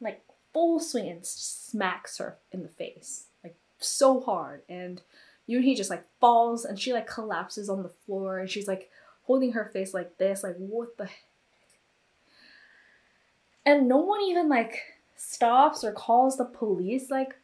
[0.00, 0.22] like
[0.52, 4.62] full swing and smacks her in the face, like so hard.
[4.68, 5.02] And
[5.48, 8.90] Yoonhee just like falls and she like collapses on the floor and she's like
[9.24, 11.24] holding her face like this, like what the heck?
[13.64, 14.78] And no one even like
[15.16, 17.10] stops or calls the police.
[17.10, 17.34] Like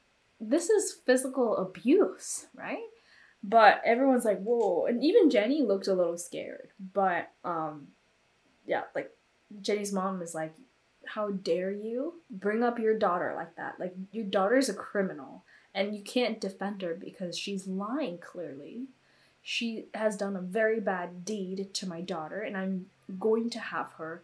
[0.40, 2.91] this is physical abuse, right?
[3.44, 4.86] But everyone's like, whoa.
[4.86, 6.68] And even Jenny looked a little scared.
[6.92, 7.88] But um
[8.66, 9.10] yeah, like
[9.60, 10.54] Jenny's mom is like,
[11.06, 13.78] How dare you bring up your daughter like that?
[13.78, 18.84] Like, your daughter's a criminal and you can't defend her because she's lying clearly.
[19.42, 22.86] She has done a very bad deed to my daughter, and I'm
[23.18, 24.22] going to have her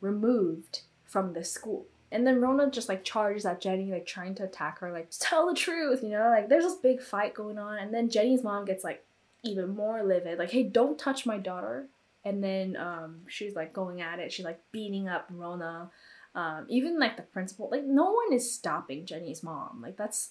[0.00, 1.86] removed from this school.
[2.12, 5.48] And then Rona just like charges at Jenny, like trying to attack her, like, tell
[5.48, 6.28] the truth, you know?
[6.28, 9.04] Like, there's this big fight going on, and then Jenny's mom gets like
[9.42, 11.88] even more livid, like, hey, don't touch my daughter
[12.24, 14.32] and then um, she's like going at it.
[14.32, 15.90] She's like beating up Rona.
[16.34, 19.80] Um, even like the principal, like no one is stopping Jenny's mom.
[19.82, 20.30] Like that's,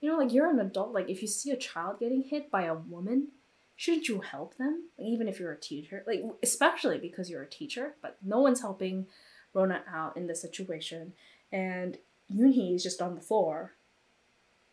[0.00, 0.92] you know, like you're an adult.
[0.92, 3.28] Like if you see a child getting hit by a woman,
[3.76, 4.84] shouldn't you help them?
[4.98, 7.94] Like, even if you're a teacher, like especially because you're a teacher.
[8.00, 9.06] But no one's helping
[9.54, 11.12] Rona out in this situation,
[11.50, 11.98] and
[12.32, 13.72] Yoonhee is just on the floor.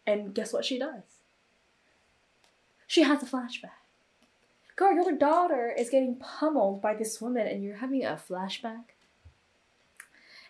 [0.07, 1.03] And guess what she does?
[2.85, 3.85] She has a flashback
[4.75, 8.83] girl, your daughter is getting pummeled by this woman and you're having a flashback.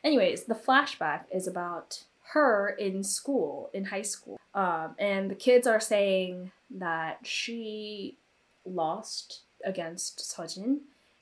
[0.04, 4.40] Anyways, the flashback is about her in school, in high school.
[4.54, 8.18] Um, and the kids are saying that she
[8.66, 10.80] lost against Sejin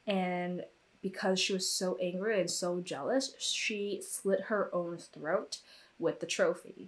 [0.07, 0.63] and
[1.03, 5.59] because she was so angry and so jealous, she slit her own throat
[5.99, 6.87] with the trophy.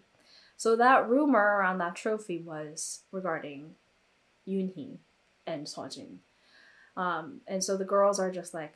[0.58, 3.76] So that rumor around that trophy was regarding
[4.48, 4.98] Yoonhee
[5.46, 6.18] and Sejin.
[6.96, 8.76] Um, and so the girls are just like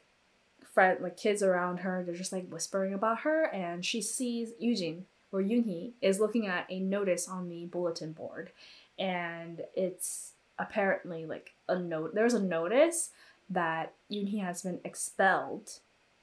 [0.73, 5.05] friend like kids around her, they're just like whispering about her and she sees Eugene
[5.31, 8.51] or Yoonhee is looking at a notice on the bulletin board
[8.97, 13.11] and it's apparently like a note there's a notice
[13.49, 15.79] that Yoonhee has been expelled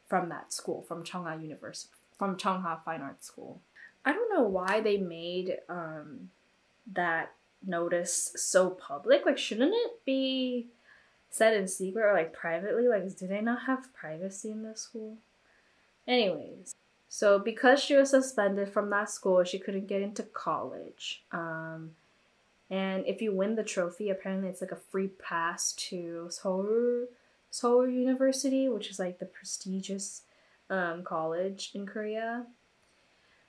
[0.06, 3.60] from that school, from Chungha University, from Chungha Fine Arts School.
[4.04, 6.30] I don't know why they made um,
[6.92, 7.32] that
[7.64, 9.26] notice so public?
[9.26, 10.66] Like, shouldn't it be
[11.30, 12.88] said in secret or like privately?
[12.88, 15.18] Like, do they not have privacy in this school?
[16.06, 16.74] Anyways,
[17.08, 21.22] so because she was suspended from that school, she couldn't get into college.
[21.32, 21.92] Um,
[22.70, 27.06] and if you win the trophy, apparently it's like a free pass to Seoul,
[27.50, 30.22] Seoul University, which is like the prestigious
[30.68, 32.46] um, college in Korea.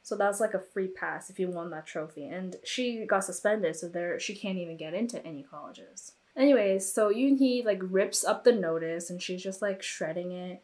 [0.04, 2.28] So that's like a free pass if you won that trophy.
[2.28, 6.14] And she got suspended, so there she can't even get into any colleges.
[6.36, 10.62] Anyways, so Yoonhee like rips up the notice and she's just like shredding it,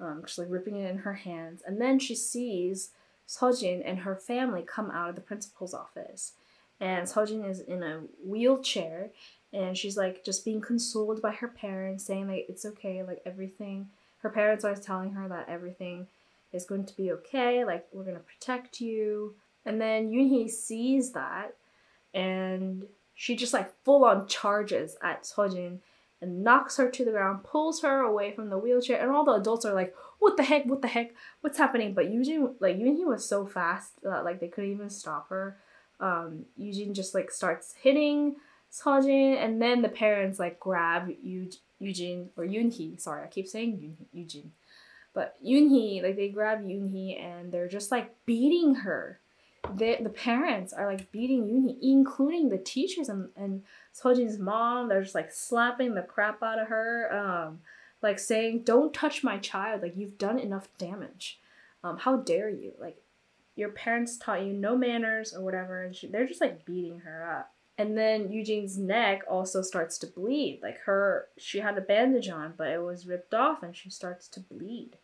[0.00, 1.62] um, just like ripping it in her hands.
[1.66, 2.90] And then she sees
[3.28, 6.32] Sejin and her family come out of the principal's office.
[6.80, 9.10] And Sejin is in a wheelchair
[9.52, 13.88] and she's like just being consoled by her parents, saying like it's okay, like everything.
[14.22, 16.06] Her parents are telling her that everything
[16.52, 19.34] is going to be okay, like we're gonna protect you.
[19.66, 21.54] And then Yoonhee sees that
[22.14, 25.80] and she just like full on charges at Sejin
[26.22, 29.32] and knocks her to the ground, pulls her away from the wheelchair, and all the
[29.32, 30.66] adults are like, "What the heck?
[30.66, 31.12] What the heck?
[31.40, 35.28] What's happening?" But Eugene, like Eugene, was so fast that like they couldn't even stop
[35.30, 35.58] her.
[36.00, 38.36] Um, Eugene just like starts hitting
[38.72, 43.00] Sejin, and then the parents like grab Eugene or Yoonhee.
[43.00, 44.52] Sorry, I keep saying Eugene.
[45.12, 49.18] But Yoonhee, like they grab Yoonhee and they're just like beating her.
[49.76, 53.62] The the parents are like beating Yoonhee, including the teachers and and
[53.94, 54.88] Sejin's mom.
[54.88, 57.60] They're just like slapping the crap out of her, um,
[58.02, 59.82] like saying, "Don't touch my child.
[59.82, 61.40] Like you've done enough damage.
[61.82, 62.72] Um, how dare you?
[62.78, 63.02] Like
[63.60, 67.30] your parents taught you no manners or whatever." And she, they're just like beating her
[67.38, 67.52] up.
[67.78, 70.60] And then Eugene's neck also starts to bleed.
[70.62, 74.28] Like her, she had a bandage on, but it was ripped off and she starts
[74.28, 74.98] to bleed.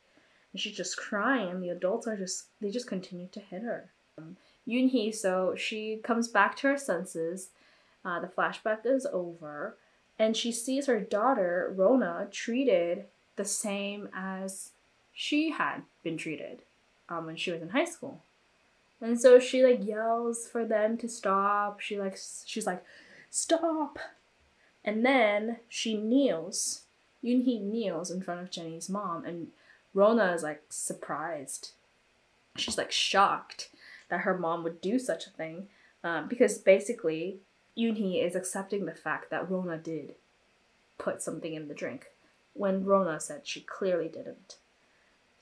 [0.53, 3.91] And she's just crying, and the adults are just, they just continue to hit her.
[4.19, 4.37] Um,
[5.13, 7.51] so she comes back to her senses.
[8.05, 9.77] Uh, the flashback is over,
[10.19, 14.71] and she sees her daughter Rona treated the same as
[15.13, 16.63] she had been treated
[17.09, 18.23] um, when she was in high school.
[19.01, 21.81] And so she like yells for them to stop.
[21.81, 22.85] She like she's like,
[23.31, 23.99] stop.
[24.85, 26.83] And then she kneels.
[27.25, 29.49] Yoonhee kneels in front of Jenny's mom, and
[29.95, 31.73] Rona is like surprised.
[32.57, 33.71] She's like shocked
[34.09, 35.69] that her mom would do such a thing,
[36.05, 37.39] um, because basically
[37.77, 40.15] Yoonhee is accepting the fact that Rona did
[40.99, 42.07] put something in the drink,
[42.55, 44.57] when Rona said she clearly didn't.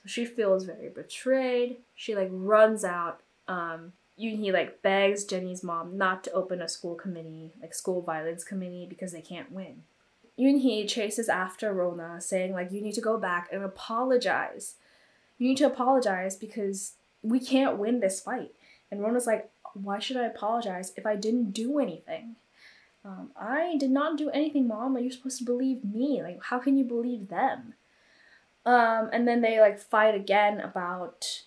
[0.02, 1.78] So she feels very betrayed.
[1.94, 6.94] She like runs out um, he like begs Jenny's mom not to open a school
[6.94, 9.82] committee, like school violence committee, because they can't win.
[10.38, 14.74] Yoonhee chases after Rona, saying like you need to go back and apologize.
[15.38, 16.92] You need to apologize because
[17.22, 18.52] we can't win this fight.
[18.90, 22.36] And Rona's like, why should I apologize if I didn't do anything?
[23.04, 24.94] Um, I did not do anything, mom.
[24.94, 26.22] Like you're supposed to believe me.
[26.22, 27.74] Like how can you believe them?
[28.66, 31.42] Um, and then they like fight again about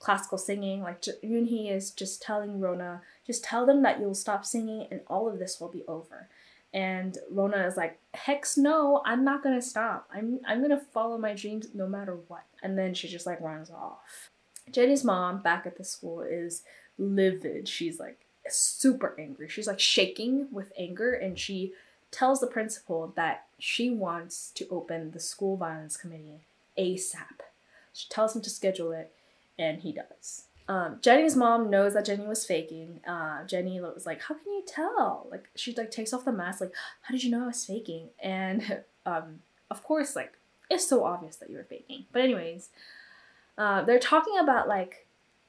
[0.00, 0.82] classical singing.
[0.82, 5.28] Like Yoonhee is just telling Rona, just tell them that you'll stop singing and all
[5.28, 6.28] of this will be over.
[6.72, 10.08] And Rona is like, hex no, I'm not gonna stop.
[10.12, 12.44] I'm I'm gonna follow my dreams no matter what.
[12.62, 14.30] And then she just like runs off.
[14.72, 16.62] Jenny's mom back at the school is
[16.98, 17.68] livid.
[17.68, 19.48] She's like super angry.
[19.48, 21.72] She's like shaking with anger and she
[22.10, 26.40] tells the principal that she wants to open the school violence committee
[26.78, 27.40] ASAP.
[27.92, 29.12] She tells him to schedule it
[29.60, 30.44] and he does.
[30.66, 33.00] Um, Jenny's mom knows that Jenny was faking.
[33.06, 36.60] Uh, Jenny was like, "How can you tell?" Like she like takes off the mask,
[36.60, 39.40] like, "How did you know I was faking?" And um,
[39.70, 40.32] of course, like
[40.70, 42.06] it's so obvious that you were faking.
[42.12, 42.70] But anyways,
[43.58, 45.06] uh, they're talking about like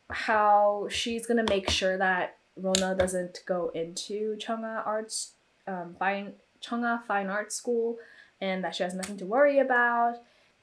[0.09, 5.33] how she's gonna make sure that Rona doesn't go into Chunga Arts,
[5.67, 7.97] um, fine Chunga Fine Arts School,
[8.41, 10.17] and that she has nothing to worry about.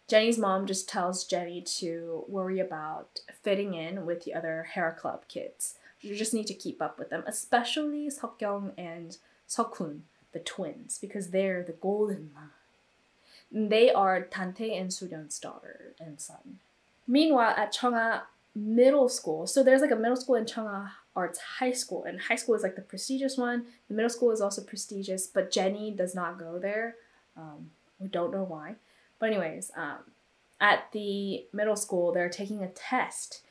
[0.09, 5.25] Jenny's mom just tells Jenny to worry about fitting in with the other Hera club
[5.29, 5.75] kids.
[6.01, 10.01] You just need to keep up with them, especially Seokyoung and Seokhoon,
[10.33, 13.69] the twins, because they're the golden line.
[13.69, 16.59] They are Dante and Suryeon's daughter and son.
[17.07, 18.23] Meanwhile, at Chunga
[18.55, 22.37] Middle School, so there's like a middle school in Chunga Arts High School, and high
[22.37, 23.67] school is like the prestigious one.
[23.89, 26.97] The middle school is also prestigious, but Jenny does not go there.
[27.37, 28.77] Um, we don't know why.
[29.19, 29.99] But anyways, um,
[30.61, 33.43] at the middle school, they're taking a test,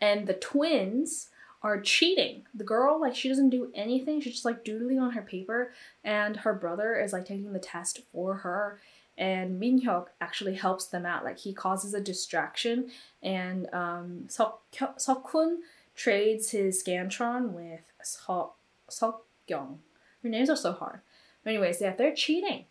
[0.00, 1.28] and the twins
[1.62, 2.44] are cheating.
[2.54, 4.20] The girl, like, she doesn't do anything.
[4.20, 5.72] She's just like doodling on her paper,
[6.04, 8.80] and her brother is like taking the test for her.
[9.18, 11.24] And Min Hyuk actually helps them out.
[11.24, 12.90] Like, he causes a distraction,
[13.22, 15.56] and um, Seok
[15.94, 18.50] trades his Scantron with Seok
[18.90, 19.78] Seokyoung.
[20.22, 21.00] Their names are so hard.
[21.42, 22.66] But anyways, yeah, they're cheating.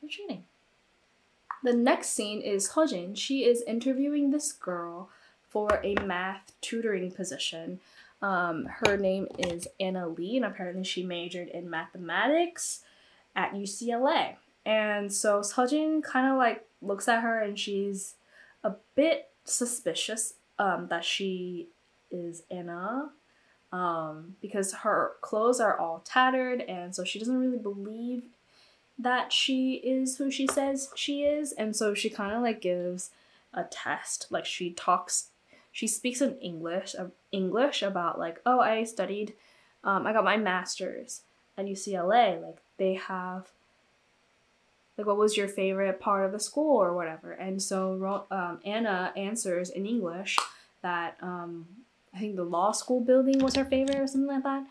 [0.00, 0.44] They're cheating.
[1.62, 3.16] The next scene is Hojin.
[3.16, 5.10] She is interviewing this girl
[5.48, 7.80] for a math tutoring position.
[8.22, 12.82] Um, her name is Anna Lee, and apparently she majored in mathematics
[13.34, 14.36] at UCLA.
[14.64, 18.14] And so Sejin kind of like looks at her and she's
[18.62, 21.68] a bit suspicious um, that she
[22.10, 23.10] is Anna
[23.72, 28.24] um, because her clothes are all tattered, and so she doesn't really believe
[29.02, 33.10] that she is who she says she is and so she kind of like gives
[33.52, 34.26] a test.
[34.30, 35.28] Like she talks
[35.72, 39.34] she speaks in english uh, english about like oh i studied
[39.84, 41.22] um, i got my master's
[41.56, 43.50] at ucla like they have
[44.98, 47.32] like what was your favorite part of the school or whatever.
[47.32, 50.36] And so um, anna answers in english
[50.82, 51.66] that um,
[52.14, 54.66] i think the law school building was her favorite or something like that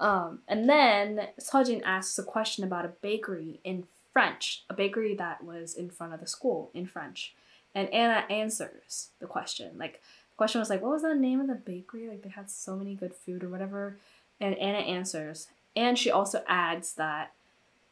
[0.00, 5.44] um, and then Sejin asks a question about a bakery in French, a bakery that
[5.44, 7.34] was in front of the school in French.
[7.74, 9.72] And Anna answers the question.
[9.76, 12.08] Like, the question was like, what was the name of the bakery?
[12.08, 13.96] Like, they had so many good food or whatever.
[14.40, 15.48] And Anna answers.
[15.76, 17.32] And she also adds that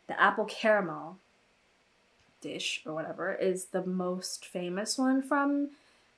[0.07, 1.19] the apple caramel
[2.41, 5.71] dish or whatever is the most famous one from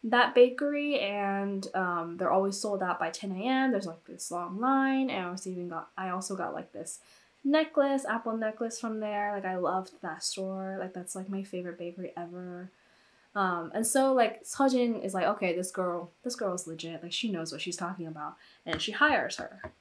[0.04, 3.72] that bakery and um, they're always sold out by 10 a.m.
[3.72, 7.00] There's like this long line and I was even got I also got like this
[7.44, 9.32] necklace, apple necklace from there.
[9.32, 10.76] Like I loved that store.
[10.78, 12.70] Like that's like my favorite bakery ever.
[13.34, 17.02] Um, and so like Sejin is like, okay, this girl, this girl is legit.
[17.02, 18.34] Like she knows what she's talking about,
[18.66, 19.72] and she hires her.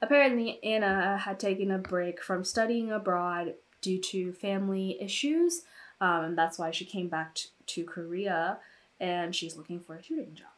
[0.00, 5.62] Apparently, Anna had taken a break from studying abroad due to family issues,
[6.00, 8.58] um, and that's why she came back to Korea
[9.00, 10.48] and she's looking for a tutoring job.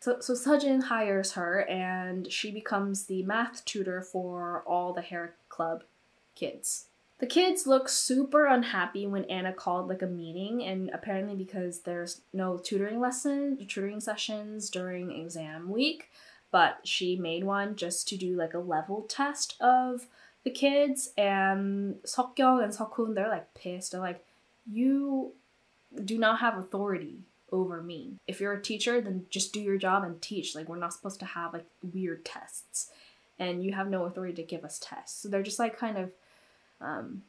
[0.00, 5.30] So, so Sejin hires her and she becomes the math tutor for all the Hera
[5.48, 5.84] club
[6.34, 6.86] kids.
[7.18, 12.20] The kids look super unhappy when Anna called like a meeting, and apparently because there's
[12.32, 16.10] no tutoring lesson, tutoring sessions during exam week,
[16.50, 20.06] but she made one just to do like a level test of
[20.42, 21.12] the kids.
[21.16, 23.92] And Seokyoung and Seokhoon, they're like pissed.
[23.92, 24.24] They're like,
[24.70, 25.32] you
[26.04, 27.18] do not have authority
[27.52, 28.14] over me.
[28.26, 30.54] If you're a teacher, then just do your job and teach.
[30.54, 32.90] Like we're not supposed to have like weird tests,
[33.38, 35.22] and you have no authority to give us tests.
[35.22, 36.10] So they're just like kind of,
[36.80, 37.22] um,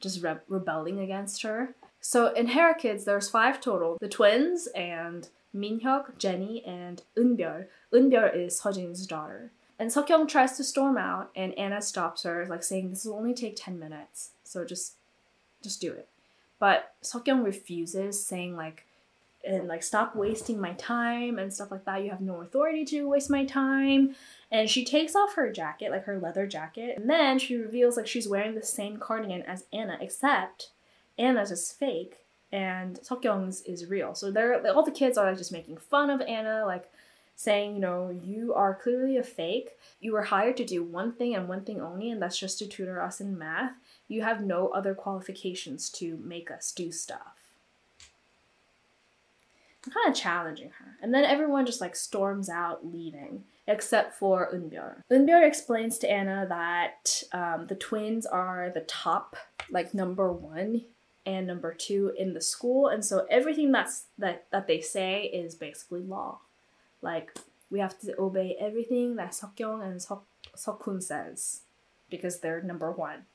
[0.00, 1.74] just re- rebelling against her.
[2.00, 7.66] So in Hera Kids, there's five total: the twins and Minhyuk, Jenny, and Eunbyul.
[7.92, 9.50] Eunbyul is Sejin's daughter.
[9.80, 13.34] And Seokyoung tries to storm out, and Anna stops her, like saying, "This will only
[13.34, 14.94] take ten minutes, so just,
[15.62, 16.08] just do it."
[16.58, 18.84] But Seokyoung refuses, saying like,
[19.46, 22.02] and like stop wasting my time and stuff like that.
[22.02, 24.14] You have no authority to waste my time.
[24.50, 28.06] And she takes off her jacket, like her leather jacket, and then she reveals like
[28.06, 30.70] she's wearing the same cardigan as Anna, except
[31.18, 32.18] Anna's is fake
[32.50, 34.14] and Seokyoung's is real.
[34.14, 36.90] So they're all the kids are like just making fun of Anna, like
[37.36, 39.70] saying, you know, you are clearly a fake.
[40.00, 42.66] You were hired to do one thing and one thing only, and that's just to
[42.66, 43.72] tutor us in math.
[44.08, 47.38] You have no other qualifications to make us do stuff
[49.88, 50.96] I'm kind of challenging her.
[51.00, 55.02] And then everyone just like storms out, leaving, except for Eunbyul.
[55.10, 59.36] Eunbyul explains to Anna that um, the twins are the top,
[59.70, 60.82] like number one
[61.24, 65.54] and number two in the school, and so everything that's that that they say is
[65.54, 66.38] basically law.
[67.02, 67.36] Like
[67.70, 70.22] we have to obey everything that Seokyoung and Seok
[70.56, 71.62] Seokhoon says
[72.10, 73.26] because they're number one.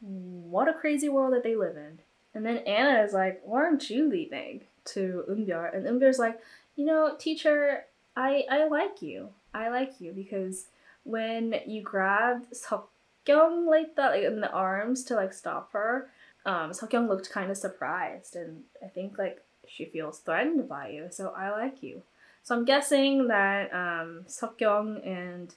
[0.00, 1.98] What a crazy world that they live in.
[2.34, 4.62] And then Anna is like, why aren't you leaving?
[4.86, 5.74] To Eunbyul.
[5.74, 6.40] And Eunbyul's like,
[6.76, 7.84] you know, teacher,
[8.16, 9.30] I, I like you.
[9.52, 10.66] I like you because
[11.04, 16.08] when you grabbed Seokyoung like that, like in the arms to like stop her,
[16.46, 18.36] um, Seokyoung looked kind of surprised.
[18.36, 21.08] And I think like she feels threatened by you.
[21.10, 22.02] So I like you.
[22.42, 25.54] So I'm guessing that um, Seokyoung and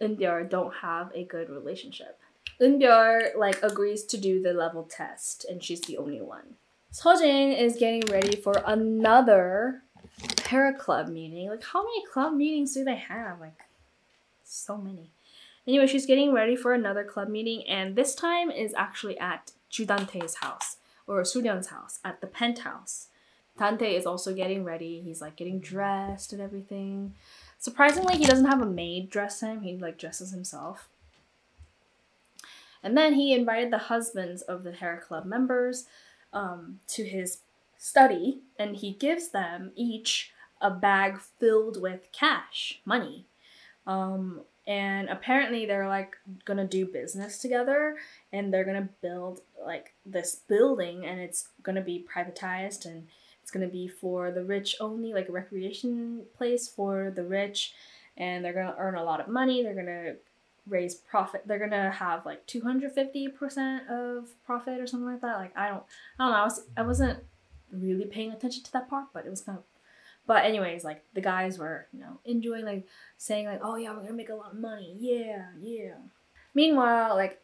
[0.00, 2.18] Eunbyul don't have a good relationship.
[2.60, 6.56] Eunbyul like agrees to do the level test, and she's the only one.
[6.92, 9.82] Sejin is getting ready for another
[10.46, 11.50] Hera club meeting.
[11.50, 13.40] Like, how many club meetings do they have?
[13.40, 13.58] Like,
[14.44, 15.10] so many.
[15.66, 20.36] Anyway, she's getting ready for another club meeting, and this time is actually at Judante's
[20.36, 20.76] house
[21.06, 23.08] or Suryeon's house at the penthouse.
[23.58, 25.00] Dante is also getting ready.
[25.00, 27.14] He's like getting dressed and everything.
[27.58, 29.62] Surprisingly, he doesn't have a maid dress him.
[29.62, 30.88] He like dresses himself.
[32.86, 35.86] And then he invited the husbands of the Hera club members
[36.32, 37.38] um, to his
[37.76, 40.30] study, and he gives them each
[40.60, 43.26] a bag filled with cash, money.
[43.88, 47.96] Um, and apparently they're like gonna do business together
[48.32, 53.08] and they're gonna build like this building and it's gonna be privatized and
[53.42, 57.74] it's gonna be for the rich only like a recreation place for the rich
[58.16, 60.14] and they're gonna earn a lot of money they're gonna
[60.68, 65.68] raise profit they're gonna have like 250% of profit or something like that like i
[65.68, 65.84] don't
[66.18, 67.20] i don't know i, was, I wasn't
[67.70, 69.64] really paying attention to that part but it was kind of
[70.26, 72.86] but anyways like the guys were you know enjoying like
[73.16, 75.94] saying like oh yeah we're gonna make a lot of money yeah yeah.
[76.54, 77.40] Meanwhile like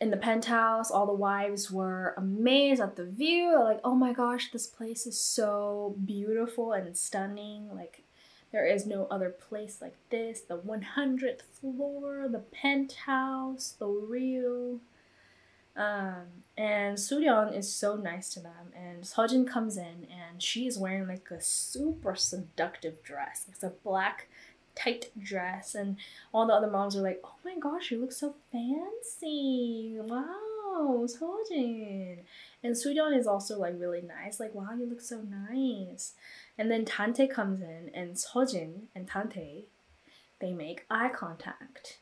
[0.00, 4.50] in the penthouse all the wives were amazed at the view like oh my gosh
[4.50, 8.02] this place is so beautiful and stunning like
[8.52, 10.40] there is no other place like this.
[10.40, 14.80] The 100th floor, the penthouse, the real.
[15.76, 18.72] Um, and Suryeon is so nice to them.
[18.74, 23.44] And Sejin comes in and she is wearing like a super seductive dress.
[23.48, 24.28] It's a black
[24.74, 25.74] tight dress.
[25.74, 25.96] And
[26.32, 29.98] all the other moms are like, oh my gosh, you look so fancy.
[30.00, 32.20] Wow, Sejin.
[32.62, 34.40] And Suryeon is also like really nice.
[34.40, 36.14] Like, wow, you look so nice.
[36.58, 39.64] And then Dante comes in, and Sojin and Dante,
[40.40, 41.98] they make eye contact.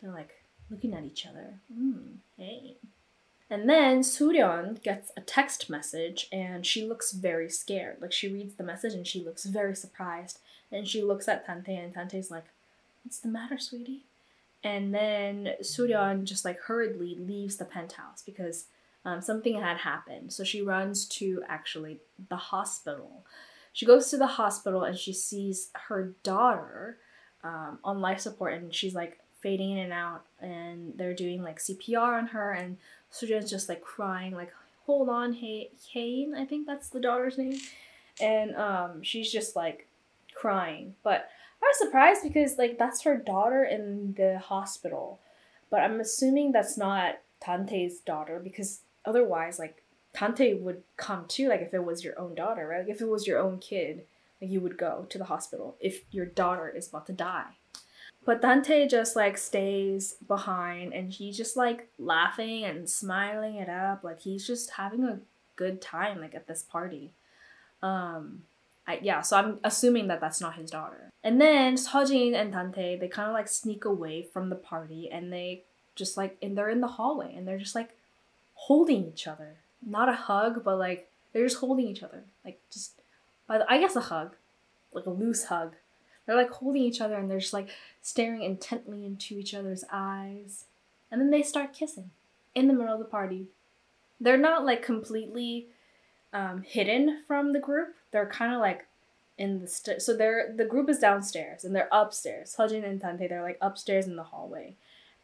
[0.00, 1.54] They're like looking at each other.
[1.72, 2.76] Mm, hey.
[3.50, 7.96] And then Suryeon gets a text message and she looks very scared.
[8.00, 10.40] Like she reads the message and she looks very surprised.
[10.70, 12.44] And she looks at Dante and Dante's like,
[13.04, 14.04] What's the matter, sweetie?
[14.62, 18.66] And then Suryeon just like hurriedly leaves the penthouse because
[19.04, 20.32] um, something had happened.
[20.32, 23.24] So she runs to actually the hospital.
[23.72, 26.98] She goes to the hospital and she sees her daughter
[27.44, 31.58] um, on life support and she's like fading in and out and they're doing like
[31.60, 32.76] CPR on her and
[33.12, 34.52] Suryeon's just like crying like
[34.84, 37.56] hold on hey Kane I think that's the daughter's name
[38.20, 39.86] and um, she's just like
[40.34, 40.94] crying.
[41.02, 41.28] But
[41.62, 45.20] I was surprised because like that's her daughter in the hospital,
[45.70, 49.82] but I'm assuming that's not Dante's daughter because otherwise, like
[50.18, 51.48] Dante would come too.
[51.48, 52.80] Like if it was your own daughter, right?
[52.80, 54.04] Like if it was your own kid,
[54.40, 57.56] like you would go to the hospital if your daughter is about to die.
[58.24, 64.04] But Dante just like stays behind and he's just like laughing and smiling it up.
[64.04, 65.20] Like he's just having a
[65.56, 67.12] good time like at this party.
[67.82, 68.42] Um
[68.86, 71.10] I, yeah, so I'm assuming that that's not his daughter.
[71.22, 75.30] And then Sejin and Dante, they kind of like sneak away from the party and
[75.30, 77.90] they just like and they're in the hallway and they're just like
[78.58, 79.54] holding each other.
[79.84, 82.24] Not a hug, but like they're just holding each other.
[82.44, 82.92] Like just
[83.46, 84.34] by I guess a hug.
[84.92, 85.74] Like a loose hug.
[86.26, 87.68] They're like holding each other and they're just like
[88.02, 90.64] staring intently into each other's eyes.
[91.10, 92.10] And then they start kissing
[92.54, 93.46] in the middle of the party.
[94.20, 95.68] They're not like completely
[96.32, 97.94] um, hidden from the group.
[98.10, 98.86] They're kind of like
[99.38, 102.54] in the st- so they're the group is downstairs and they're upstairs.
[102.58, 104.74] Sejin and Dante they're like upstairs in the hallway.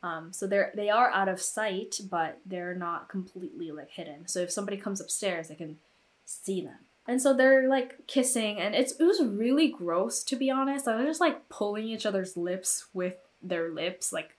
[0.05, 4.29] Um, so they're they are out of sight, but they're not completely like hidden.
[4.29, 5.79] So if somebody comes upstairs, they can
[6.27, 6.77] see them.
[7.09, 10.85] And so they're like kissing, and it's it was really gross to be honest.
[10.85, 14.37] They're just like pulling each other's lips with their lips, like,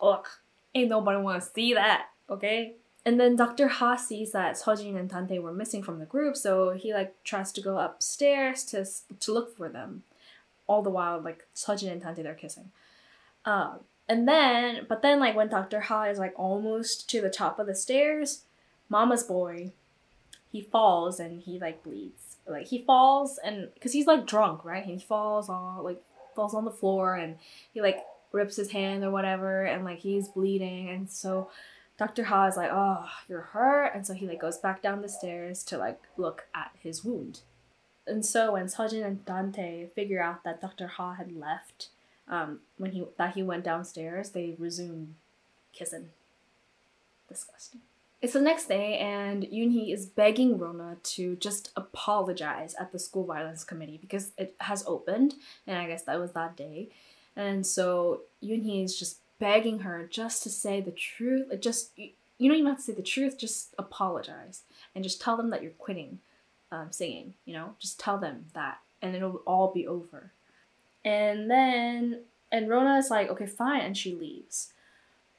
[0.00, 0.26] ugh,
[0.74, 2.74] ain't nobody want to see that, okay?
[3.06, 3.68] And then Dr.
[3.68, 7.52] Ha sees that Sejin and Dante were missing from the group, so he like tries
[7.52, 8.84] to go upstairs to
[9.20, 10.02] to look for them.
[10.66, 12.72] All the while, like Sejin and Dante they're kissing.
[13.44, 15.80] Um, and then, but then like when Dr.
[15.80, 18.44] Ha is like almost to the top of the stairs,
[18.88, 19.72] Mama's boy
[20.54, 22.36] he falls and he like bleeds.
[22.46, 24.84] Like he falls and because he's like drunk, right?
[24.84, 26.00] He falls on like
[26.36, 27.36] falls on the floor and
[27.72, 27.98] he like
[28.30, 31.50] rips his hand or whatever and like he's bleeding and so
[31.98, 32.24] Dr.
[32.24, 35.62] Ha is like, oh, you're hurt, and so he like goes back down the stairs
[35.64, 37.40] to like look at his wound.
[38.06, 40.88] And so when Sejin and Dante figure out that Dr.
[40.88, 41.90] Ha had left,
[42.28, 45.16] um, when he that he went downstairs, they resume
[45.72, 46.10] kissing.
[47.28, 47.80] Disgusting.
[48.22, 53.24] It's the next day, and Yoonhee is begging Rona to just apologize at the school
[53.24, 55.34] violence committee because it has opened,
[55.66, 56.88] and I guess that was that day.
[57.36, 61.48] And so Yoonhee is just begging her just to say the truth.
[61.52, 63.36] It Just you don't even have to say the truth.
[63.36, 64.62] Just apologize
[64.94, 66.20] and just tell them that you're quitting
[66.72, 67.34] um, singing.
[67.44, 70.32] You know, just tell them that, and it'll all be over.
[71.04, 72.20] And then
[72.54, 74.72] and Rona is like, okay, fine, and she leaves.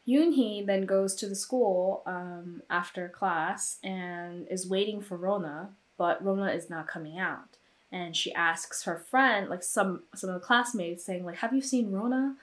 [0.07, 6.23] Yoonhee then goes to the school um, after class and is waiting for Rona, but
[6.23, 7.57] Rona is not coming out.
[7.91, 11.61] And she asks her friend, like some some of the classmates, saying like, "Have you
[11.61, 12.35] seen Rona?"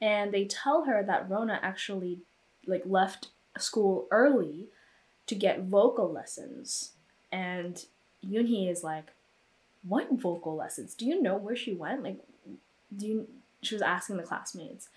[0.00, 2.20] And they tell her that Rona actually
[2.66, 4.66] like left school early
[5.26, 6.92] to get vocal lessons.
[7.32, 7.84] And
[8.24, 9.12] Yoonhee is like,
[9.82, 10.94] "What vocal lessons?
[10.94, 12.04] Do you know where she went?
[12.04, 12.18] Like,
[12.96, 13.28] do you?"
[13.62, 14.88] She was asking the classmates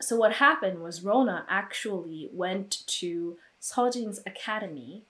[0.00, 5.02] so what happened was Rona actually went to Sejin's academy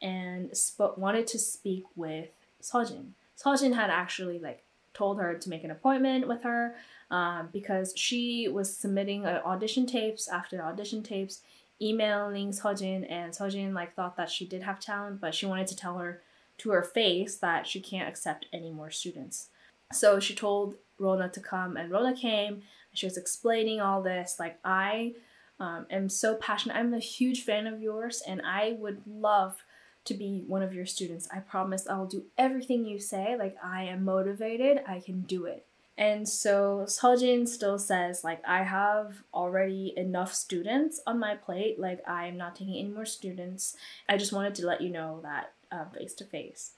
[0.00, 2.28] and sp- wanted to speak with
[2.62, 3.10] Sejin.
[3.38, 4.62] Sejin had actually like
[4.94, 6.74] told her to make an appointment with her
[7.10, 11.42] um, because she was submitting uh, audition tapes after audition tapes,
[11.80, 15.76] emailing Sejin, and Sejin like thought that she did have talent, but she wanted to
[15.76, 16.22] tell her
[16.58, 19.48] to her face that she can't accept any more students.
[19.92, 22.62] So she told Rona to come, and Rona came.
[22.92, 24.36] She was explaining all this.
[24.38, 25.14] Like, I
[25.58, 26.76] um, am so passionate.
[26.76, 29.62] I'm a huge fan of yours, and I would love
[30.04, 31.28] to be one of your students.
[31.32, 33.36] I promise I'll do everything you say.
[33.38, 35.66] Like, I am motivated, I can do it.
[35.98, 41.78] And so Sejin still says, like, I have already enough students on my plate.
[41.78, 43.76] Like, I am not taking any more students.
[44.08, 45.52] I just wanted to let you know that
[45.94, 46.72] face to face.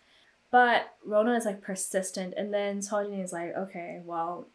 [0.53, 4.47] But Rona is like persistent, and then Sejin is like, okay, well,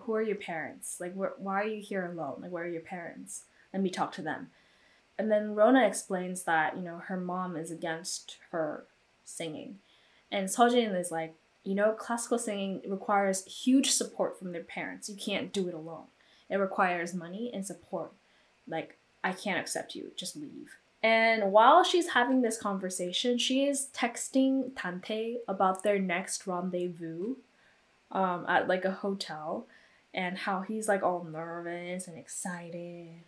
[0.00, 0.96] who are your parents?
[0.98, 2.40] Like, wh- why are you here alone?
[2.40, 3.44] Like, where are your parents?
[3.72, 4.48] Let me talk to them.
[5.18, 8.86] And then Rona explains that, you know, her mom is against her
[9.26, 9.78] singing.
[10.32, 11.34] And Sejin is like,
[11.64, 15.10] you know, classical singing requires huge support from their parents.
[15.10, 16.04] You can't do it alone.
[16.48, 18.12] It requires money and support.
[18.66, 20.12] Like, I can't accept you.
[20.16, 20.76] Just leave.
[21.06, 27.36] And while she's having this conversation, she is texting Dante about their next rendezvous
[28.10, 29.68] um, at like a hotel
[30.12, 33.20] and how he's like all nervous and excited.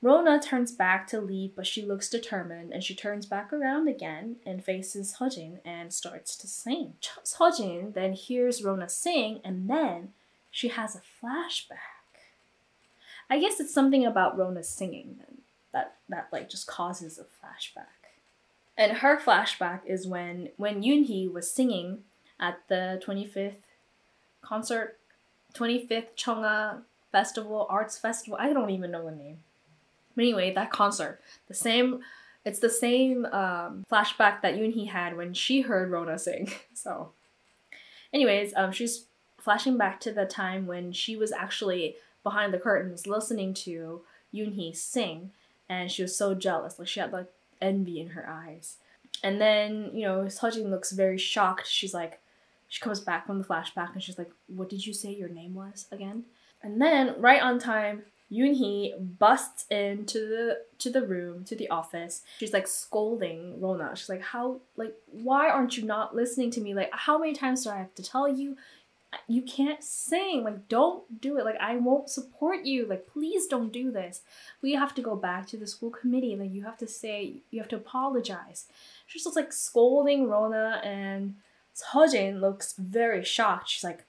[0.00, 4.36] Rona turns back to leave, but she looks determined and she turns back around again
[4.46, 6.94] and faces Sejin and starts to sing.
[7.24, 10.12] Sejin then hears Rona sing and then
[10.52, 12.20] she has a flashback.
[13.28, 15.41] I guess it's something about Rona singing then
[15.72, 18.02] that, that like just causes a flashback.
[18.76, 22.04] And her flashback is when when Yoonhee was singing
[22.40, 23.56] at the 25th
[24.40, 24.98] concert,
[25.54, 28.38] 25th Cheonga Festival, Arts Festival.
[28.40, 29.38] I don't even know the name.
[30.16, 32.00] But anyway, that concert, the same,
[32.44, 36.50] it's the same um, flashback that Yoonhee had when she heard Rona sing.
[36.74, 37.12] So,
[38.12, 39.04] anyways, um, she's
[39.38, 44.00] flashing back to the time when she was actually behind the curtains listening to
[44.34, 45.30] Yoonhee sing,
[45.68, 46.78] and she was so jealous.
[46.78, 47.28] Like she had like
[47.60, 48.76] envy in her eyes.
[49.22, 51.66] And then, you know, Sejin looks very shocked.
[51.68, 52.20] She's like,
[52.68, 55.54] she comes back from the flashback and she's like, What did you say your name
[55.54, 56.24] was again?
[56.62, 62.22] And then, right on time, Yoonhee busts into the to the room to the office.
[62.38, 63.94] She's like scolding Rona.
[63.94, 66.72] She's like, "How like why aren't you not listening to me?
[66.72, 68.56] Like how many times do I have to tell you
[69.28, 70.42] you can't sing.
[70.44, 71.44] Like, don't do it.
[71.44, 72.86] Like, I won't support you.
[72.86, 74.22] Like, please don't do this.
[74.62, 76.36] We have to go back to the school committee.
[76.36, 78.66] Like, you have to say, you have to apologize.
[79.06, 81.36] She's just like scolding Rona, and
[81.74, 83.68] Sejin looks very shocked.
[83.68, 84.04] She's like,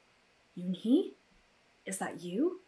[0.57, 1.11] Yoonhee?
[1.85, 2.61] Is that you?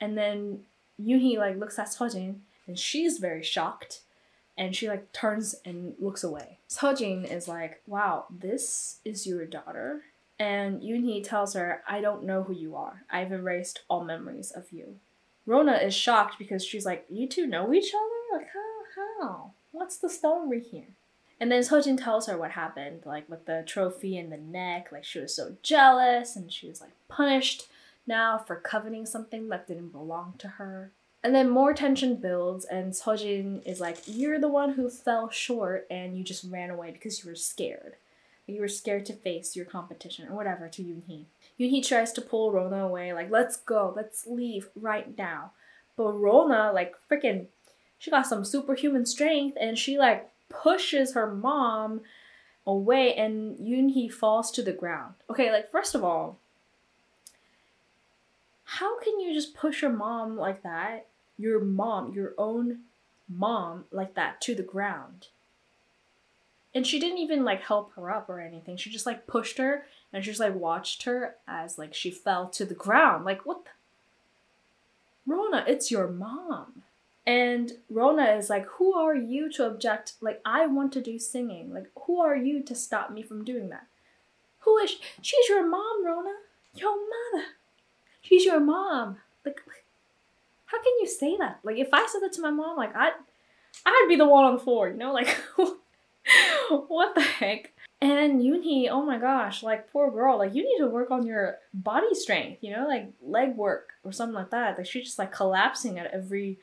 [0.00, 0.64] And then
[1.00, 4.00] Yoonhee like looks at Sejin, and she's very shocked.
[4.56, 6.58] And she like turns and looks away.
[6.68, 10.02] Sejin is like, wow, this is your daughter?
[10.38, 13.02] And Yoonhee tells her, I don't know who you are.
[13.10, 14.96] I've erased all memories of you.
[15.46, 18.38] Rona is shocked because she's like, You two know each other?
[18.38, 19.22] Like, how?
[19.22, 19.50] How?
[19.72, 20.88] What's the story here?
[21.40, 24.90] And then Sojin tells her what happened, like with the trophy in the neck.
[24.92, 27.68] Like, she was so jealous and she was like punished
[28.06, 30.90] now for coveting something that didn't belong to her.
[31.22, 35.86] And then more tension builds, and Sojin is like, You're the one who fell short
[35.90, 37.96] and you just ran away because you were scared
[38.48, 41.26] you were scared to face your competition or whatever to Yoonhee.
[41.58, 45.52] Yoonhee tries to pull Rona away, like, let's go, let's leave right now.
[45.96, 47.46] But Rona, like, freaking,
[47.98, 52.02] she got some superhuman strength and she, like, pushes her mom
[52.66, 55.14] away and Yoonhee falls to the ground.
[55.28, 56.38] Okay, like, first of all,
[58.64, 61.06] how can you just push your mom like that?
[61.38, 62.80] Your mom, your own
[63.28, 65.28] mom, like that to the ground?
[66.74, 68.76] And she didn't even like help her up or anything.
[68.76, 72.48] She just like pushed her and she just like watched her as like she fell
[72.50, 73.24] to the ground.
[73.24, 73.64] Like what?
[73.64, 73.70] The?
[75.26, 76.82] Rona, it's your mom.
[77.26, 80.14] And Rona is like, who are you to object?
[80.20, 81.72] Like I want to do singing.
[81.72, 83.86] Like who are you to stop me from doing that?
[84.60, 84.98] Who is she?
[85.22, 86.34] She's your mom, Rona.
[86.74, 87.46] Your mother.
[88.20, 89.18] She's your mom.
[89.44, 89.60] Like,
[90.66, 91.60] how can you say that?
[91.62, 93.14] Like if I said that to my mom, like I'd
[93.86, 95.12] I'd be the one on the floor, you know?
[95.12, 95.36] Like
[96.88, 97.72] what the heck?
[98.00, 101.58] And Yoonhee, oh my gosh, like poor girl, like you need to work on your
[101.74, 104.78] body strength, you know, like leg work or something like that.
[104.78, 106.60] Like she's just like collapsing at every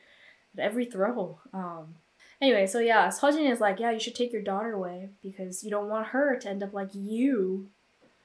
[0.56, 1.38] at every throw.
[1.52, 1.96] Um
[2.40, 5.70] anyway, so yeah, Sejin is like, yeah, you should take your daughter away because you
[5.70, 7.68] don't want her to end up like you.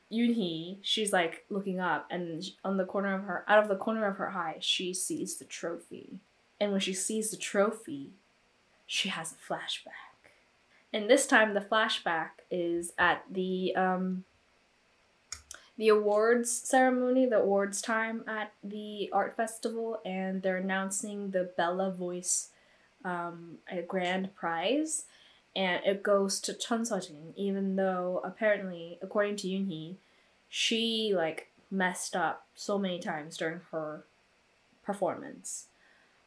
[0.09, 4.05] Yoonhee, she's like looking up and on the corner of her out of the corner
[4.05, 6.19] of her eye, she sees the trophy.
[6.61, 8.11] And when she sees the trophy,
[8.85, 10.10] she has a flashback
[10.93, 14.23] and this time the flashback is at the um,
[15.77, 21.91] the awards ceremony, the awards time at the art festival, and they're announcing the Bella
[21.91, 22.49] Voice
[23.03, 25.05] um, grand prize,
[25.55, 29.95] and it goes to Chun Sejin, even though apparently, according to Yoonhee,
[30.49, 34.03] she like messed up so many times during her
[34.83, 35.67] performance.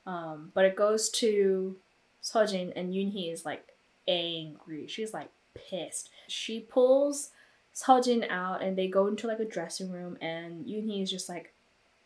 [0.06, 1.76] Um, but it goes to
[2.22, 3.73] Sejin, and Yoonhee is like
[4.08, 4.86] angry.
[4.86, 6.10] She's like pissed.
[6.28, 7.30] She pulls
[7.74, 11.52] Sejin out and they go into like a dressing room and Yoonhee is just like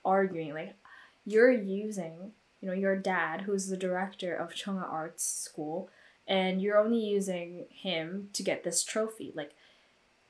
[0.05, 0.75] arguing like
[1.27, 5.91] you're using, you know, your dad who's the director of Cheonga Arts School
[6.27, 9.33] and you're only using him to get this trophy.
[9.35, 9.53] Like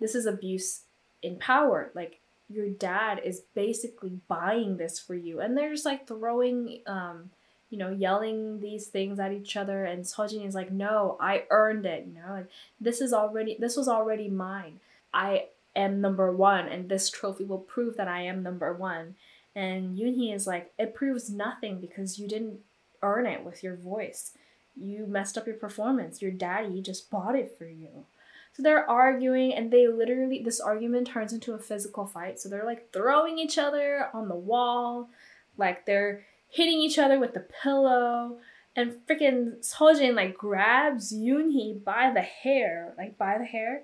[0.01, 0.83] this is abuse
[1.23, 1.91] in power.
[1.95, 7.31] Like your dad is basically buying this for you and they're just like throwing um
[7.71, 11.87] you know, yelling these things at each other and Sejin is like, no, I earned
[11.87, 12.49] it, you know, like
[12.81, 14.81] this is already this was already mine.
[15.13, 15.47] I
[15.77, 19.17] am number one and this trophy will prove that I am number one.
[19.55, 22.61] And Yoonhee is like, it proves nothing because you didn't
[23.03, 24.33] earn it with your voice.
[24.77, 26.23] You messed up your performance.
[26.23, 28.05] Your daddy just bought it for you.
[28.53, 32.41] So they're arguing, and they literally, this argument turns into a physical fight.
[32.41, 35.11] So they're like throwing each other on the wall,
[35.57, 38.39] like they're hitting each other with the pillow.
[38.77, 43.83] And freaking Sejin like grabs Yoonhee by the hair, like by the hair,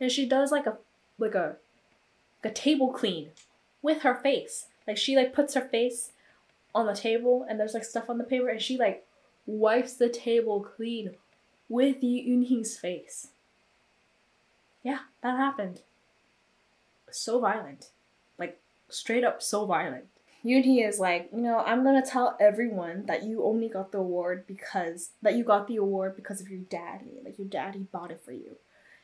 [0.00, 0.76] and she does like a
[1.18, 1.56] like a
[2.44, 3.30] like a table clean
[3.82, 4.66] with her face.
[4.86, 6.12] Like she like puts her face
[6.76, 9.04] on the table and there's like stuff on the paper and she like
[9.46, 11.16] wipes the table clean
[11.68, 13.28] with Yoonhee's face.
[14.82, 15.80] Yeah, that happened.
[17.10, 17.90] So violent.
[18.38, 20.04] Like, straight up so violent.
[20.46, 24.46] Yoonhee is like, you know, I'm gonna tell everyone that you only got the award
[24.46, 27.18] because that you got the award because of your daddy.
[27.24, 28.56] Like your daddy bought it for you.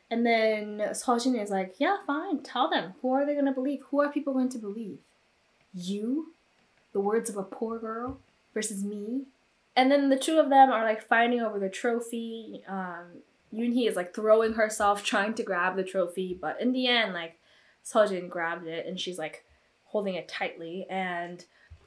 [0.09, 2.95] And then Sojin is like, yeah, fine, tell them.
[3.03, 3.81] Who are they gonna believe?
[3.91, 4.99] Who are people going to believe?
[5.75, 6.33] You?
[6.93, 8.21] The words of a poor girl
[8.55, 9.23] versus me?
[9.75, 12.63] And then the two of them are like fighting over the trophy.
[12.69, 13.23] Um,
[13.53, 17.39] Yoonhee is like throwing herself, trying to grab the trophy, but in the end, like
[17.85, 19.45] Sojin grabbed it and she's like
[19.93, 21.45] holding it tightly and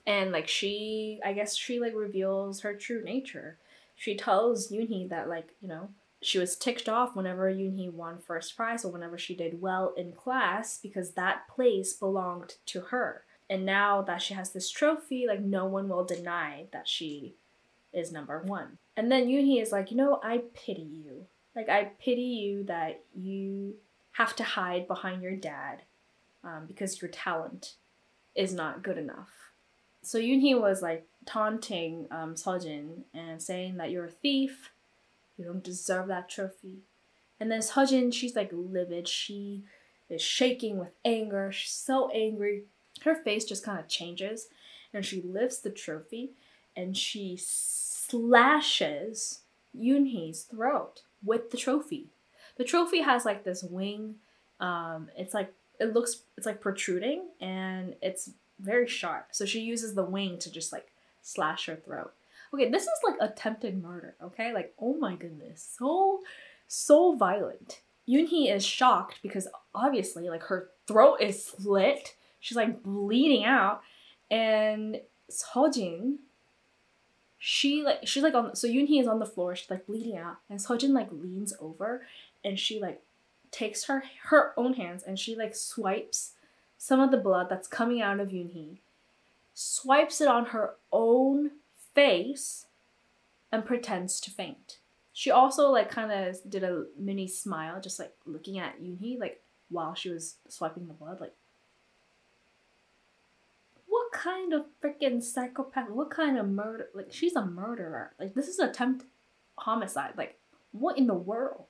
[0.08, 3.58] and like she I guess she like reveals her true nature.
[3.96, 5.90] She tells Yoonhee that like, you know,
[6.22, 10.12] she was ticked off whenever Yoonhee won first prize or whenever she did well in
[10.12, 13.24] class because that place belonged to her.
[13.50, 17.36] And now that she has this trophy, like no one will deny that she
[17.94, 18.78] is number one.
[18.98, 21.26] And then Yoonhee is like, you know, I pity you.
[21.56, 23.76] Like I pity you that you
[24.12, 25.82] have to hide behind your dad
[26.44, 27.76] um, because your talent
[28.36, 29.30] is not good enough.
[30.02, 34.72] So Yoonhee was like taunting um, Sejin and saying that you're a thief,
[35.38, 36.80] you don't deserve that trophy.
[37.40, 39.08] And then Sejin, she's like livid.
[39.08, 39.64] She
[40.10, 41.52] is shaking with anger.
[41.52, 42.64] She's so angry.
[43.04, 44.48] Her face just kind of changes,
[44.94, 46.32] and she lifts the trophy
[46.76, 49.42] and she slashes
[49.78, 52.08] Yoonhee's throat with the trophy.
[52.58, 54.16] The trophy has like this wing.
[54.60, 59.28] Um, it's like it looks it's like protruding and it's very sharp.
[59.32, 62.14] So she uses the wing to just like slash her throat.
[62.54, 64.54] Okay, this is like attempted murder, okay?
[64.54, 65.76] Like, oh my goodness.
[65.78, 66.22] So
[66.68, 67.82] so violent.
[68.08, 72.16] Yoonhee is shocked because obviously like her throat is slit.
[72.40, 73.82] She's like bleeding out
[74.30, 76.18] and Sojin
[77.48, 80.38] she like she's like on so Yoonhee is on the floor, she's like bleeding out,
[80.50, 82.04] and Sojin like leans over
[82.44, 83.02] and she like
[83.56, 86.34] takes her her own hands and she like swipes
[86.78, 88.80] some of the blood that's coming out of Yoonhee,
[89.54, 91.52] swipes it on her own
[91.94, 92.66] face,
[93.52, 94.80] and pretends to faint.
[95.14, 99.42] She also like kind of did a mini smile, just like looking at Yoonhee, like
[99.70, 101.34] while she was swiping the blood, like
[103.88, 105.90] what kind of freaking psychopath?
[105.90, 106.90] What kind of murder?
[106.94, 108.12] Like she's a murderer.
[108.20, 109.06] Like this is attempt
[109.58, 110.16] homicide.
[110.18, 110.38] Like
[110.74, 111.68] what in the world?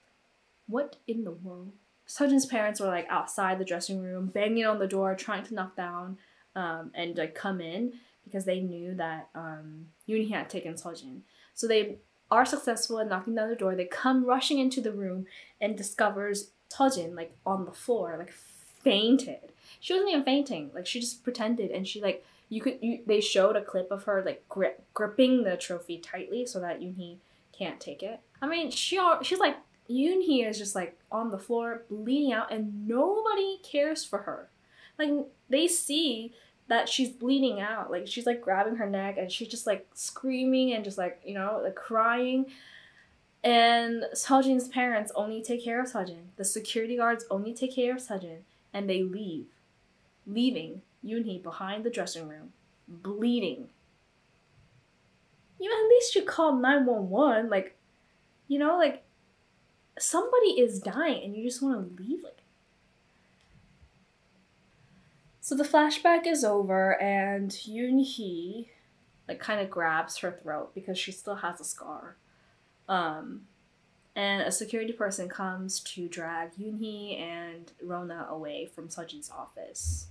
[0.67, 1.73] What in the world?
[2.07, 5.75] Sejin's parents were like outside the dressing room, banging on the door, trying to knock
[5.75, 6.17] down
[6.55, 7.93] um, and like come in
[8.23, 11.21] because they knew that um, Yoonhee had taken Sejin.
[11.53, 11.97] So they
[12.31, 13.75] are successful in knocking down the door.
[13.75, 15.25] They come rushing into the room
[15.61, 19.51] and discovers Sejin like on the floor, like fainted.
[19.79, 20.71] She wasn't even fainting.
[20.73, 22.79] Like she just pretended, and she like you could.
[22.81, 26.81] You, they showed a clip of her like grip gripping the trophy tightly so that
[26.81, 27.17] Yoonhee
[27.57, 28.19] can't take it.
[28.41, 29.57] I mean, she she's like
[29.89, 34.49] Yoonhee is just like on the floor bleeding out and nobody cares for her.
[34.97, 35.11] Like
[35.49, 36.33] they see
[36.67, 37.91] that she's bleeding out.
[37.91, 41.33] Like she's like grabbing her neck and she's just like screaming and just like, you
[41.33, 42.47] know, like crying.
[43.43, 46.29] And Sejin's parents only take care of Sejin.
[46.35, 48.39] The security guards only take care of Sejin
[48.73, 49.45] and they leave,
[50.25, 52.53] leaving Yoonhee behind the dressing room,
[52.87, 53.69] bleeding.
[55.59, 57.49] You know, at least you call 911.
[57.49, 57.75] Like,
[58.47, 59.04] you know, like
[59.97, 62.41] somebody is dying and you just want to leave like
[65.39, 68.71] so the flashback is over and Yoon Hee
[69.27, 72.15] like kind of grabs her throat because she still has a scar.
[72.87, 73.41] Um,
[74.15, 80.07] and a security person comes to drag Yoon Hee and Rona away from Sejin's office.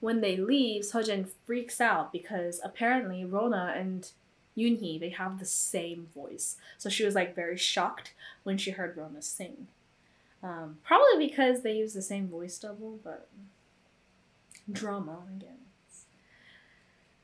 [0.00, 4.10] When they leave, Sejin freaks out because apparently Rona and
[4.56, 6.56] Yoonhee, they have the same voice.
[6.78, 9.68] So she was like very shocked when she heard Rona sing.
[10.42, 13.28] Um, probably because they use the same voice double, but
[14.70, 15.56] drama again.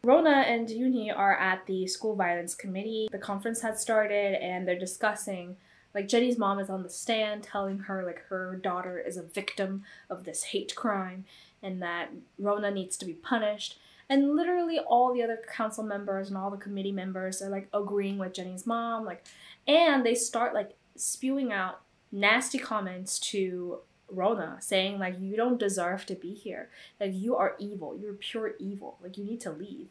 [0.05, 3.09] Rona and Yoonhee are at the school violence committee.
[3.13, 5.57] The conference had started and they're discussing
[5.95, 9.85] like Jenny's mom is on the stand telling her like her daughter is a victim
[10.11, 11.25] of this hate crime
[11.63, 12.09] and that
[12.39, 13.79] Rona needs to be punished
[14.09, 18.19] and literally all the other council members and all the committee members are like agreeing
[18.19, 19.25] with Jenny's mom like
[19.67, 21.81] and they start like spewing out
[22.11, 23.79] nasty comments to
[24.09, 26.69] Rona saying like you don't deserve to be here.
[27.01, 27.97] Like you are evil.
[27.99, 28.99] You're pure evil.
[29.03, 29.89] Like you need to leave.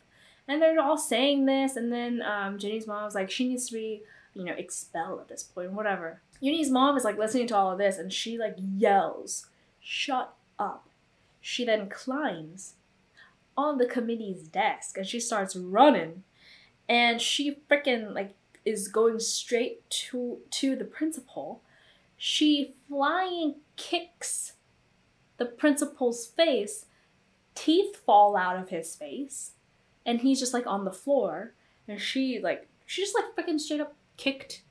[0.47, 3.73] And they're all saying this and then um, Jenny's mom was like she needs to
[3.73, 4.03] be
[4.33, 6.21] you know expelled at this point whatever.
[6.41, 9.47] Yoonhee's mom is like listening to all of this and she like yells
[9.79, 10.87] shut up.
[11.39, 12.75] She then climbs
[13.61, 16.23] on the committee's desk and she starts running
[16.89, 18.33] and she freaking like
[18.65, 21.61] is going straight to to the principal
[22.23, 24.53] she flying kicks
[25.41, 26.85] the principal's face.
[27.55, 29.53] Teeth fall out of his face,
[30.05, 31.53] and he's just like on the floor.
[31.87, 34.61] And she like she just like freaking straight up kicked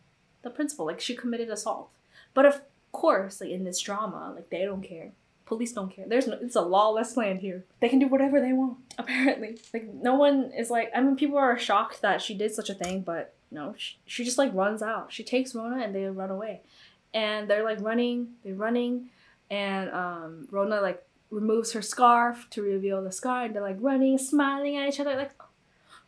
[0.42, 0.86] the principal.
[0.86, 1.90] Like she committed assault.
[2.34, 2.60] But of
[2.92, 5.10] course, like in this drama, like they don't care.
[5.50, 6.04] Police don't care.
[6.06, 7.64] There's no, it's a lawless land here.
[7.80, 8.78] They can do whatever they want.
[8.98, 10.92] Apparently, like no one is like.
[10.94, 14.22] I mean, people are shocked that she did such a thing, but no, she, she
[14.22, 15.12] just like runs out.
[15.12, 16.60] She takes Rona and they run away,
[17.12, 18.28] and they're like running.
[18.44, 19.10] They're running,
[19.50, 24.18] and um, Rona like removes her scarf to reveal the scar, and they're like running,
[24.18, 25.32] smiling at each other, like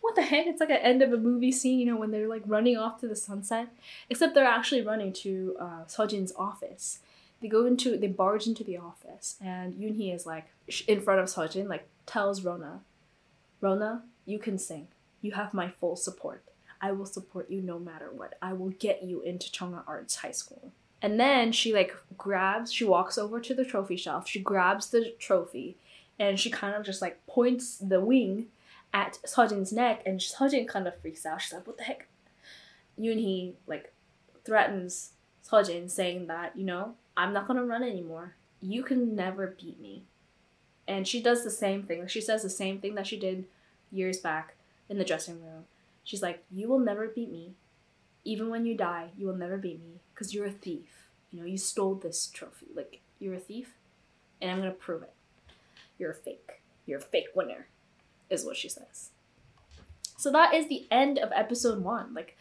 [0.03, 0.47] what the heck?
[0.47, 3.01] It's like an end of a movie scene, you know, when they're like running off
[3.01, 3.71] to the sunset.
[4.09, 7.01] Except they're actually running to uh, Sojin's office.
[7.43, 10.47] They go into, they barge into the office, and Yoonhee is like
[10.87, 12.81] in front of Sojin, like tells Rona,
[13.61, 14.87] Rona, you can sing.
[15.21, 16.45] You have my full support.
[16.81, 18.35] I will support you no matter what.
[18.41, 20.73] I will get you into Chunga Arts High School.
[21.01, 24.29] And then she like grabs, she walks over to the trophy shelf.
[24.29, 25.77] She grabs the trophy,
[26.19, 28.47] and she kind of just like points the wing
[28.95, 31.43] at Sojin's neck, and Sojin kind of freaks out.
[31.43, 32.07] She's like, "What the heck?"
[32.99, 33.93] Yoonhee like
[34.45, 35.11] threatens
[35.49, 38.35] Sojin, saying that you know I'm not gonna run anymore.
[38.61, 40.05] You can never beat me.
[40.87, 42.07] And she does the same thing.
[42.07, 43.47] She says the same thing that she did
[43.91, 44.55] years back
[44.89, 45.67] in the dressing room.
[46.05, 47.55] She's like, "You will never beat me.
[48.25, 51.11] Even when you die, you will never beat me because you're a thief.
[51.31, 52.69] You know, you stole this trophy.
[52.75, 53.77] Like you're a thief,
[54.41, 55.15] and I'm gonna prove it.
[55.99, 56.63] You're a fake.
[56.87, 57.69] You're a fake winner."
[58.33, 59.11] is what she says.
[60.17, 62.15] So that is the end of episode one.
[62.15, 62.37] Like,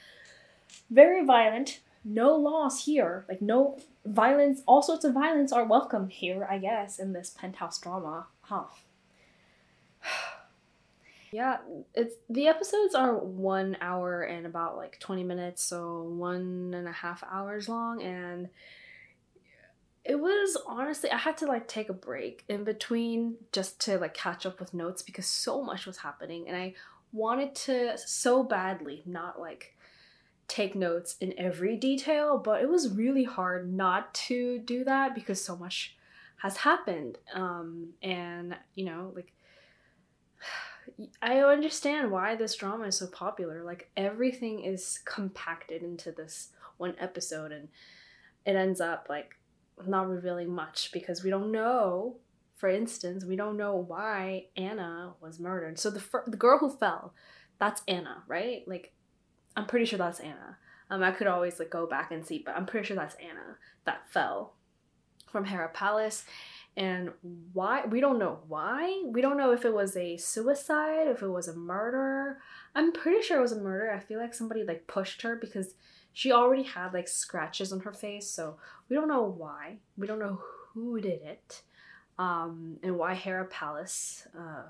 [0.90, 1.82] very violent.
[2.04, 3.26] No loss here.
[3.30, 4.62] Like, no violence.
[4.66, 8.28] All sorts of violence are welcome here, I guess, in this penthouse drama.
[8.42, 8.64] Huh.
[11.32, 11.58] yeah,
[11.94, 16.92] it's the episodes are one hour and about like 20 minutes, so one and a
[16.92, 18.50] half hours long, and
[20.04, 24.14] it was honestly I had to like take a break in between just to like
[24.14, 26.74] catch up with notes because so much was happening and I
[27.14, 29.76] wanted to so badly not like
[30.52, 35.44] take notes in every detail, but it was really hard not to do that because
[35.44, 35.96] so much
[36.38, 37.18] has happened.
[37.34, 39.32] Um and you know, like
[41.22, 43.64] I understand why this drama is so popular.
[43.64, 47.70] Like everything is compacted into this one episode and
[48.46, 49.36] it ends up like
[49.88, 52.18] not revealing much because we don't know
[52.58, 56.70] for instance we don't know why anna was murdered so the fir- the girl who
[56.70, 57.14] fell
[57.60, 58.94] that's anna right like
[59.56, 60.58] i'm pretty sure that's anna
[60.90, 63.58] um i could always like go back and see but i'm pretty sure that's anna
[63.86, 64.54] that fell
[65.32, 66.24] from hera palace
[66.78, 67.12] and
[67.52, 71.28] why we don't know why we don't know if it was a suicide if it
[71.28, 72.38] was a murder
[72.76, 75.76] i'm pretty sure it was a murder i feel like somebody like pushed her because
[76.14, 78.58] she already had like scratches on her face, so
[78.90, 79.78] we don't know why.
[79.98, 80.42] We don't know
[80.74, 81.62] who did it,
[82.20, 84.64] um, and why Hera Palace, uh,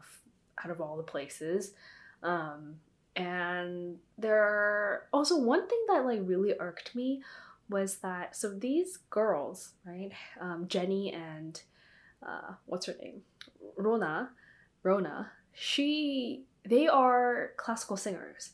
[0.63, 1.73] out of all the places.
[2.21, 2.75] Um,
[3.15, 7.21] and there also one thing that like really irked me
[7.69, 11.61] was that so these girls, right, um, Jenny and
[12.25, 13.21] uh, what's her name,
[13.77, 14.29] Rona,
[14.83, 18.51] Rona, she they are classical singers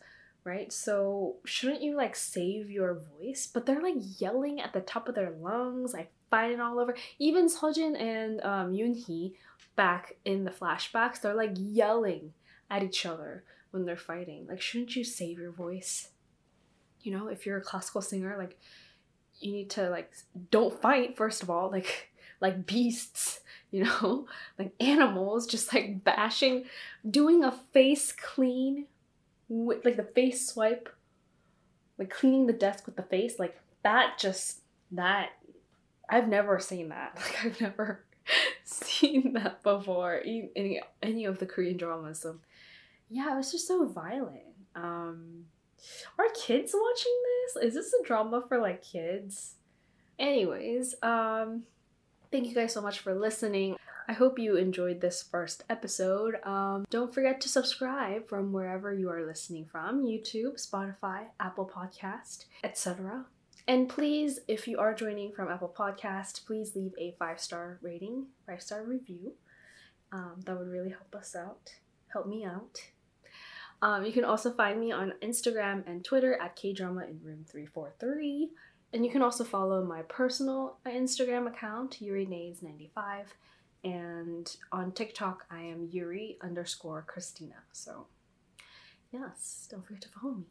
[0.47, 0.71] right?
[0.71, 3.49] So shouldn't you like save your voice?
[3.53, 6.95] But they're like yelling at the top of their lungs, like fighting all over.
[7.19, 9.33] Even Sojin and um, Yoonhee
[9.75, 12.33] back in the flashbacks, they're like yelling
[12.71, 13.43] at each other
[13.77, 14.47] when they're fighting.
[14.47, 16.09] Like, shouldn't you save your voice?
[17.01, 18.57] You know, if you're a classical singer, like
[19.39, 20.11] you need to like
[20.49, 22.09] don't fight first of all, like
[22.41, 23.39] like beasts,
[23.71, 24.27] you know,
[24.59, 26.65] like animals, just like bashing,
[27.09, 28.85] doing a face clean
[29.49, 30.89] with like the face swipe,
[31.97, 34.59] like cleaning the desk with the face, like that just
[34.91, 35.29] that
[36.09, 37.15] I've never seen that.
[37.15, 38.03] Like I've never
[38.63, 42.19] seen that before in any any of the Korean dramas.
[42.19, 42.37] So
[43.09, 44.41] yeah, it was just so violent.
[44.75, 45.45] Um
[46.17, 47.63] are kids watching this?
[47.63, 49.55] Is this a drama for like kids?
[50.19, 51.63] Anyways, um
[52.31, 53.75] thank you guys so much for listening.
[54.09, 56.35] I hope you enjoyed this first episode.
[56.45, 62.45] Um, don't forget to subscribe from wherever you are listening from YouTube, Spotify, Apple Podcast,
[62.63, 63.25] etc.
[63.67, 68.27] And please, if you are joining from Apple Podcast, please leave a five star rating,
[68.45, 69.33] five star review.
[70.13, 71.73] Um, that would really help us out,
[72.07, 72.79] help me out.
[73.81, 78.49] Um, you can also find me on Instagram and Twitter at kdrama in room 343.
[78.93, 83.25] And you can also follow my personal Instagram account, YuriNays95
[83.83, 87.55] and on TikTok, I am Yuri underscore Christina.
[87.71, 88.07] So,
[89.11, 90.47] yes, don't forget to follow me.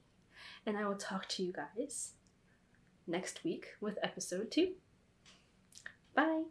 [0.65, 2.13] And I will talk to you guys
[3.07, 4.73] next week with episode two.
[6.15, 6.45] Bye.